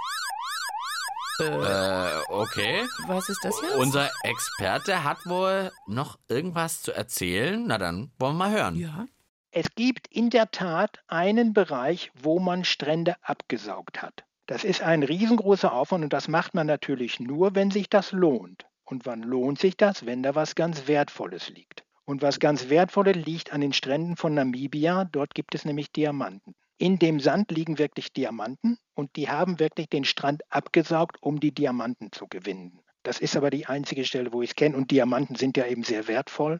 äh, 1.39 2.17
okay. 2.29 2.83
Was 3.05 3.29
ist 3.29 3.43
das 3.43 3.61
jetzt? 3.61 3.75
Unser 3.75 4.09
Experte 4.23 5.03
hat 5.03 5.25
wohl 5.25 5.71
noch 5.85 6.17
irgendwas 6.27 6.81
zu 6.81 6.91
erzählen. 6.91 7.63
Na 7.67 7.77
dann 7.77 8.11
wollen 8.17 8.37
wir 8.37 8.49
mal 8.49 8.51
hören. 8.51 8.75
Ja. 8.75 9.05
Es 9.51 9.67
gibt 9.75 10.07
in 10.07 10.29
der 10.29 10.51
Tat 10.51 10.99
einen 11.07 11.53
Bereich, 11.53 12.11
wo 12.21 12.39
man 12.39 12.63
Strände 12.63 13.15
abgesaugt 13.21 14.01
hat. 14.01 14.23
Das 14.45 14.63
ist 14.63 14.81
ein 14.81 15.03
riesengroßer 15.03 15.73
Aufwand 15.73 16.03
und 16.05 16.13
das 16.13 16.27
macht 16.27 16.53
man 16.53 16.67
natürlich 16.67 17.19
nur, 17.19 17.53
wenn 17.55 17.71
sich 17.71 17.89
das 17.89 18.11
lohnt. 18.11 18.65
Und 18.83 19.05
wann 19.05 19.21
lohnt 19.21 19.59
sich 19.59 19.75
das? 19.75 20.05
Wenn 20.05 20.23
da 20.23 20.35
was 20.35 20.55
ganz 20.55 20.87
Wertvolles 20.87 21.49
liegt. 21.49 21.83
Und 22.07 22.21
was 22.21 22.39
ganz 22.39 22.69
Wertvolles 22.69 23.17
liegt 23.17 23.51
an 23.51 23.59
den 23.59 23.73
Stränden 23.73 24.15
von 24.15 24.33
Namibia. 24.33 25.03
Dort 25.03 25.35
gibt 25.35 25.53
es 25.53 25.65
nämlich 25.65 25.91
Diamanten. 25.91 26.55
In 26.77 26.99
dem 26.99 27.19
Sand 27.19 27.51
liegen 27.51 27.79
wirklich 27.79 28.13
Diamanten 28.13 28.77
und 28.93 29.15
die 29.17 29.29
haben 29.29 29.59
wirklich 29.59 29.89
den 29.89 30.05
Strand 30.05 30.41
abgesaugt, 30.49 31.17
um 31.21 31.41
die 31.41 31.51
Diamanten 31.51 32.13
zu 32.13 32.27
gewinnen. 32.27 32.79
Das 33.03 33.19
ist 33.19 33.35
aber 33.35 33.49
die 33.49 33.65
einzige 33.65 34.05
Stelle, 34.05 34.31
wo 34.31 34.41
ich 34.41 34.51
es 34.51 34.55
kenne. 34.55 34.77
Und 34.77 34.89
Diamanten 34.89 35.35
sind 35.35 35.57
ja 35.57 35.65
eben 35.65 35.83
sehr 35.83 36.07
wertvoll 36.07 36.59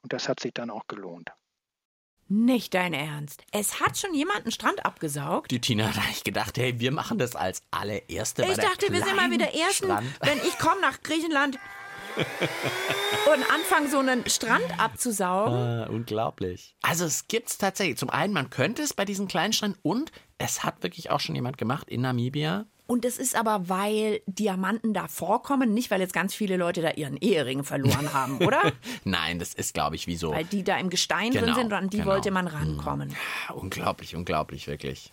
und 0.00 0.14
das 0.14 0.30
hat 0.30 0.40
sich 0.40 0.54
dann 0.54 0.70
auch 0.70 0.86
gelohnt. 0.86 1.30
Nicht 2.28 2.72
dein 2.72 2.94
Ernst. 2.94 3.42
Es 3.52 3.80
hat 3.80 3.98
schon 3.98 4.14
jemand 4.14 4.40
einen 4.44 4.50
Strand 4.50 4.84
abgesaugt? 4.86 5.50
Die 5.50 5.60
Tina 5.60 5.88
hat 5.88 5.98
eigentlich 5.98 6.24
gedacht, 6.24 6.56
hey, 6.56 6.80
wir 6.80 6.90
machen 6.90 7.18
das 7.18 7.36
als 7.36 7.62
allererste. 7.70 8.42
bei 8.42 8.48
Ich 8.48 8.54
der 8.56 8.64
dachte, 8.64 8.90
wir 8.90 9.04
sind 9.04 9.14
mal 9.14 9.30
wieder 9.30 9.52
Ersten, 9.54 9.84
Strand. 9.84 10.06
wenn 10.22 10.38
ich 10.38 10.58
komme 10.58 10.80
nach 10.80 11.02
Griechenland. 11.02 11.58
und 13.34 13.50
anfangen, 13.52 13.90
so 13.90 13.98
einen 13.98 14.28
Strand 14.28 14.64
abzusaugen. 14.78 15.54
Ah, 15.54 15.86
unglaublich. 15.90 16.74
Also 16.82 17.04
es 17.04 17.28
gibt 17.28 17.48
es 17.50 17.58
tatsächlich. 17.58 17.96
Zum 17.98 18.10
einen, 18.10 18.32
man 18.32 18.50
könnte 18.50 18.82
es 18.82 18.94
bei 18.94 19.04
diesen 19.04 19.28
kleinen 19.28 19.52
Stränden 19.52 19.78
und 19.82 20.12
es 20.38 20.64
hat 20.64 20.82
wirklich 20.82 21.10
auch 21.10 21.20
schon 21.20 21.34
jemand 21.34 21.58
gemacht 21.58 21.88
in 21.88 22.02
Namibia. 22.02 22.66
Und 22.88 23.04
es 23.04 23.18
ist 23.18 23.34
aber, 23.34 23.68
weil 23.68 24.20
Diamanten 24.26 24.94
da 24.94 25.08
vorkommen, 25.08 25.74
nicht 25.74 25.90
weil 25.90 26.00
jetzt 26.00 26.12
ganz 26.12 26.34
viele 26.36 26.56
Leute 26.56 26.82
da 26.82 26.90
ihren 26.92 27.16
Ehering 27.16 27.64
verloren 27.64 28.12
haben, 28.12 28.38
oder? 28.46 28.72
Nein, 29.02 29.40
das 29.40 29.54
ist, 29.54 29.74
glaube 29.74 29.96
ich, 29.96 30.06
wie 30.06 30.16
so. 30.16 30.30
Weil 30.30 30.44
die 30.44 30.62
da 30.62 30.76
im 30.78 30.88
Gestein 30.88 31.32
drin 31.32 31.46
Genau, 31.46 31.56
sind 31.56 31.66
und 31.66 31.72
an 31.72 31.90
die 31.90 31.96
genau. 31.98 32.10
wollte 32.10 32.30
man 32.30 32.46
rankommen. 32.46 33.14
Unglaublich, 33.52 34.14
unglaublich, 34.14 34.68
wirklich. 34.68 35.12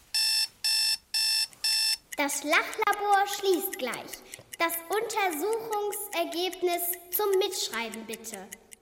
Das 2.15 2.43
Lachlabor 2.43 3.26
schließt 3.26 3.80
gleich. 3.80 3.95
Das 4.60 4.73
Untersuchungsergebnis 4.88 6.84
zum 7.10 7.28
Mitschreiben 7.39 8.06
bitte. 8.06 8.38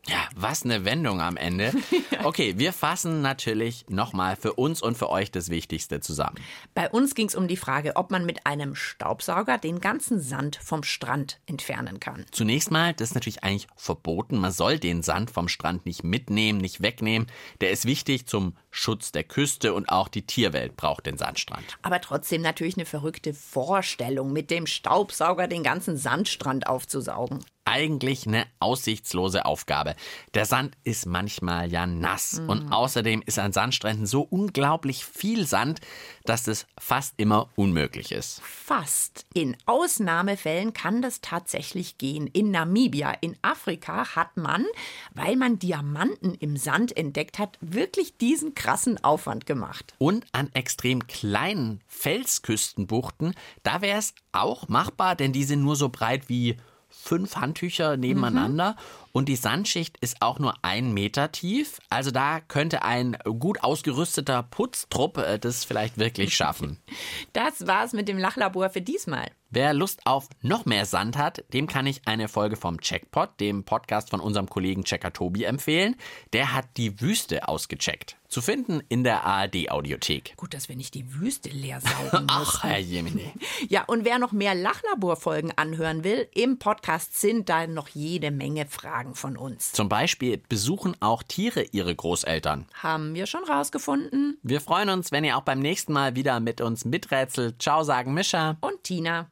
Ja, 0.08 0.28
was 0.36 0.64
eine 0.64 0.84
Wendung 0.84 1.22
am 1.22 1.38
Ende. 1.38 1.74
Okay, 2.24 2.54
wir 2.58 2.72
fassen 2.72 3.24
natürlich 3.24 3.86
nochmal 3.90 4.36
für 4.36 4.54
uns 4.54 4.84
und 4.84 4.96
für 4.96 5.10
euch 5.10 5.32
das 5.32 5.50
Wichtigste 5.50 6.02
zusammen. 6.02 6.36
Bei 6.76 6.88
uns 6.88 7.16
ging 7.16 7.28
es 7.28 7.34
um 7.34 7.48
die 7.48 7.58
Frage, 7.58 7.96
ob 7.96 8.12
man 8.12 8.28
mit 8.28 8.46
einem 8.46 8.76
Staubsauger 8.76 9.58
den 9.58 9.82
ganzen 9.82 10.22
Sand 10.22 10.60
vom 10.62 10.84
Strand 10.84 11.40
entfernen 11.48 12.00
kann. 12.00 12.26
Zunächst 12.30 12.70
mal, 12.70 12.94
das 12.94 13.10
ist 13.10 13.16
natürlich 13.16 13.44
eigentlich 13.44 13.68
verboten. 13.76 14.38
Man 14.38 14.52
soll 14.52 14.78
den 14.78 15.02
Sand 15.02 15.32
vom 15.32 15.48
Strand 15.48 15.88
nicht 15.88 16.04
mitnehmen, 16.04 16.60
nicht 16.60 16.84
wegnehmen. 16.84 17.28
Der 17.60 17.72
ist 17.72 17.86
wichtig 17.86 18.28
zum 18.28 18.56
Schutz 18.70 19.12
der 19.12 19.24
Küste 19.24 19.74
und 19.74 19.90
auch 19.90 20.08
die 20.08 20.26
Tierwelt 20.28 20.78
braucht 20.78 21.08
den 21.08 21.18
Sandstrand. 21.18 21.80
Aber 21.82 22.02
trotzdem 22.02 22.44
natürlich 22.44 22.78
eine 22.78 22.86
verrückte 22.86 23.34
Vorstellung, 23.34 24.32
mit 24.32 24.52
dem 24.52 24.68
Staubsauger 24.68 25.48
den 25.48 25.64
ganzen 25.64 25.98
Sandstrand 25.98 26.68
aufzusaugen. 26.68 27.40
Eigentlich 27.63 28.26
eine 28.26 28.47
aussichtslose 28.60 29.45
Aufgabe. 29.45 29.95
Der 30.34 30.45
Sand 30.45 30.76
ist 30.84 31.06
manchmal 31.06 31.71
ja 31.71 31.86
nass 31.86 32.41
und 32.47 32.71
außerdem 32.71 33.21
ist 33.26 33.38
an 33.38 33.54
Sandstränden 33.54 34.08
so 34.08 34.21
unglaublich 34.21 35.06
viel 35.06 35.45
Sand, 35.45 35.80
dass 36.26 36.47
es 36.47 36.65
fast 36.80 37.13
immer 37.17 37.50
unmöglich 37.56 38.12
ist. 38.12 38.41
Fast. 38.41 39.26
In 39.34 39.56
Ausnahmefällen 39.67 40.74
kann 40.74 41.02
das 41.02 41.21
tatsächlich 41.21 41.97
gehen. 41.97 42.28
In 42.28 42.52
Namibia, 42.52 43.12
in 43.21 43.38
Afrika, 43.41 44.15
hat 44.15 44.38
man, 44.38 44.65
weil 45.13 45.36
man 45.36 45.60
Diamanten 45.60 46.34
im 46.36 46.58
Sand 46.58 46.97
entdeckt 46.97 47.38
hat, 47.38 47.58
wirklich 47.62 48.17
diesen 48.17 48.56
krassen 48.56 49.04
Aufwand 49.04 49.45
gemacht. 49.45 49.93
Und 50.00 50.26
an 50.32 50.50
extrem 50.54 51.06
kleinen 51.08 51.82
Felsküstenbuchten, 51.88 53.36
da 53.63 53.82
wäre 53.82 54.00
es 54.00 54.15
auch 54.32 54.67
machbar, 54.67 55.15
denn 55.15 55.32
die 55.32 55.43
sind 55.43 55.62
nur 55.62 55.76
so 55.76 55.89
breit 55.89 56.28
wie 56.28 56.58
fünf 57.04 57.36
Handtücher 57.36 57.98
nebeneinander 57.98 58.76
und 59.12 59.30
die 59.30 59.36
Sandschicht 59.36 59.97
ist 60.02 60.21
auch 60.21 60.39
nur 60.39 60.54
ein 60.62 60.93
Meter 60.93 61.32
tief. 61.32 61.80
Also 61.89 62.12
da 62.12 62.39
könnte 62.39 62.84
ein 62.84 63.17
gut 63.39 63.63
ausgerüsteter 63.63 64.43
Putztrupp 64.43 65.17
äh, 65.17 65.39
das 65.39 65.65
vielleicht 65.65 65.97
wirklich 65.97 66.36
schaffen. 66.36 66.78
Das 67.34 67.65
war's 67.67 67.93
mit 67.93 68.08
dem 68.08 68.17
Lachlabor 68.17 68.69
für 68.69 68.82
diesmal. 68.82 69.32
Wer 69.54 69.74
Lust 69.74 70.00
auf 70.06 70.30
noch 70.41 70.63
mehr 70.65 70.86
Sand 70.86 71.17
hat, 71.17 71.43
dem 71.54 71.67
kann 71.67 71.86
ich 71.86 72.02
eine 72.06 72.30
Folge 72.30 72.56
vom 72.56 72.80
Checkpot, 72.80 73.38
dem 73.41 73.65
Podcast 73.65 74.10
von 74.10 74.21
unserem 74.21 74.47
Kollegen 74.47 74.86
Checker 74.86 75.12
Tobi, 75.12 75.43
empfehlen. 75.43 75.97
Der 76.32 76.54
hat 76.54 76.78
die 76.78 77.02
Wüste 77.02 77.50
ausgecheckt. 77.50 78.15
Zu 78.30 78.41
finden 78.41 78.82
in 78.88 79.04
der 79.04 79.26
ARD-Audiothek. 79.26 80.38
Gut, 80.38 80.54
dass 80.54 80.69
wir 80.69 80.78
nicht 80.78 80.93
die 80.93 81.13
Wüste 81.15 81.50
leer 81.50 81.82
saugen 81.82 82.28
Ach. 82.32 82.63
Herr 82.63 82.80
Jemine. 82.80 83.34
Ja, 83.67 83.84
und 83.84 84.06
wer 84.06 84.19
noch 84.19 84.32
mehr 84.32 84.56
Lachlabor-Folgen 84.56 85.52
anhören 85.58 86.06
will, 86.06 86.30
im 86.34 86.58
Podcast 86.58 87.19
sind 87.19 87.50
da 87.50 87.67
noch 87.67 87.89
jede 87.89 88.32
Menge 88.32 88.67
Fragen 89.02 89.16
von 89.16 89.36
uns. 89.36 89.72
Zum 89.72 89.90
Beispiel 89.90 90.38
besuchen 90.48 90.96
auch 91.00 91.24
Tiere 91.24 91.64
ihre 91.72 91.96
Großeltern. 91.96 92.68
Haben 92.84 93.16
wir 93.16 93.26
schon 93.26 93.44
rausgefunden. 93.44 94.38
Wir 94.44 94.62
freuen 94.62 94.90
uns, 94.90 95.12
wenn 95.12 95.24
ihr 95.24 95.38
auch 95.38 95.42
beim 95.42 95.58
nächsten 95.58 95.92
Mal 95.92 96.16
wieder 96.16 96.40
mit 96.40 96.62
uns 96.62 96.86
miträtselt. 96.86 97.60
Ciao, 97.60 97.84
sagen 97.84 98.14
Mischa. 98.14 98.58
Und 98.62 98.84
Tina. 98.84 99.28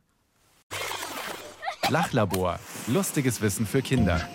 Lachlabor. 1.87 2.59
Lustiges 2.87 3.41
Wissen 3.41 3.67
für 3.67 3.83
Kinder. 3.83 4.27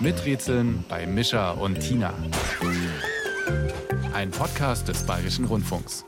Miträtseln 0.00 0.84
bei 0.88 1.06
Mischa 1.06 1.52
und 1.52 1.78
Tina. 1.78 2.12
Ein 4.12 4.32
Podcast 4.32 4.88
des 4.88 5.06
Bayerischen 5.06 5.44
Rundfunks. 5.44 6.04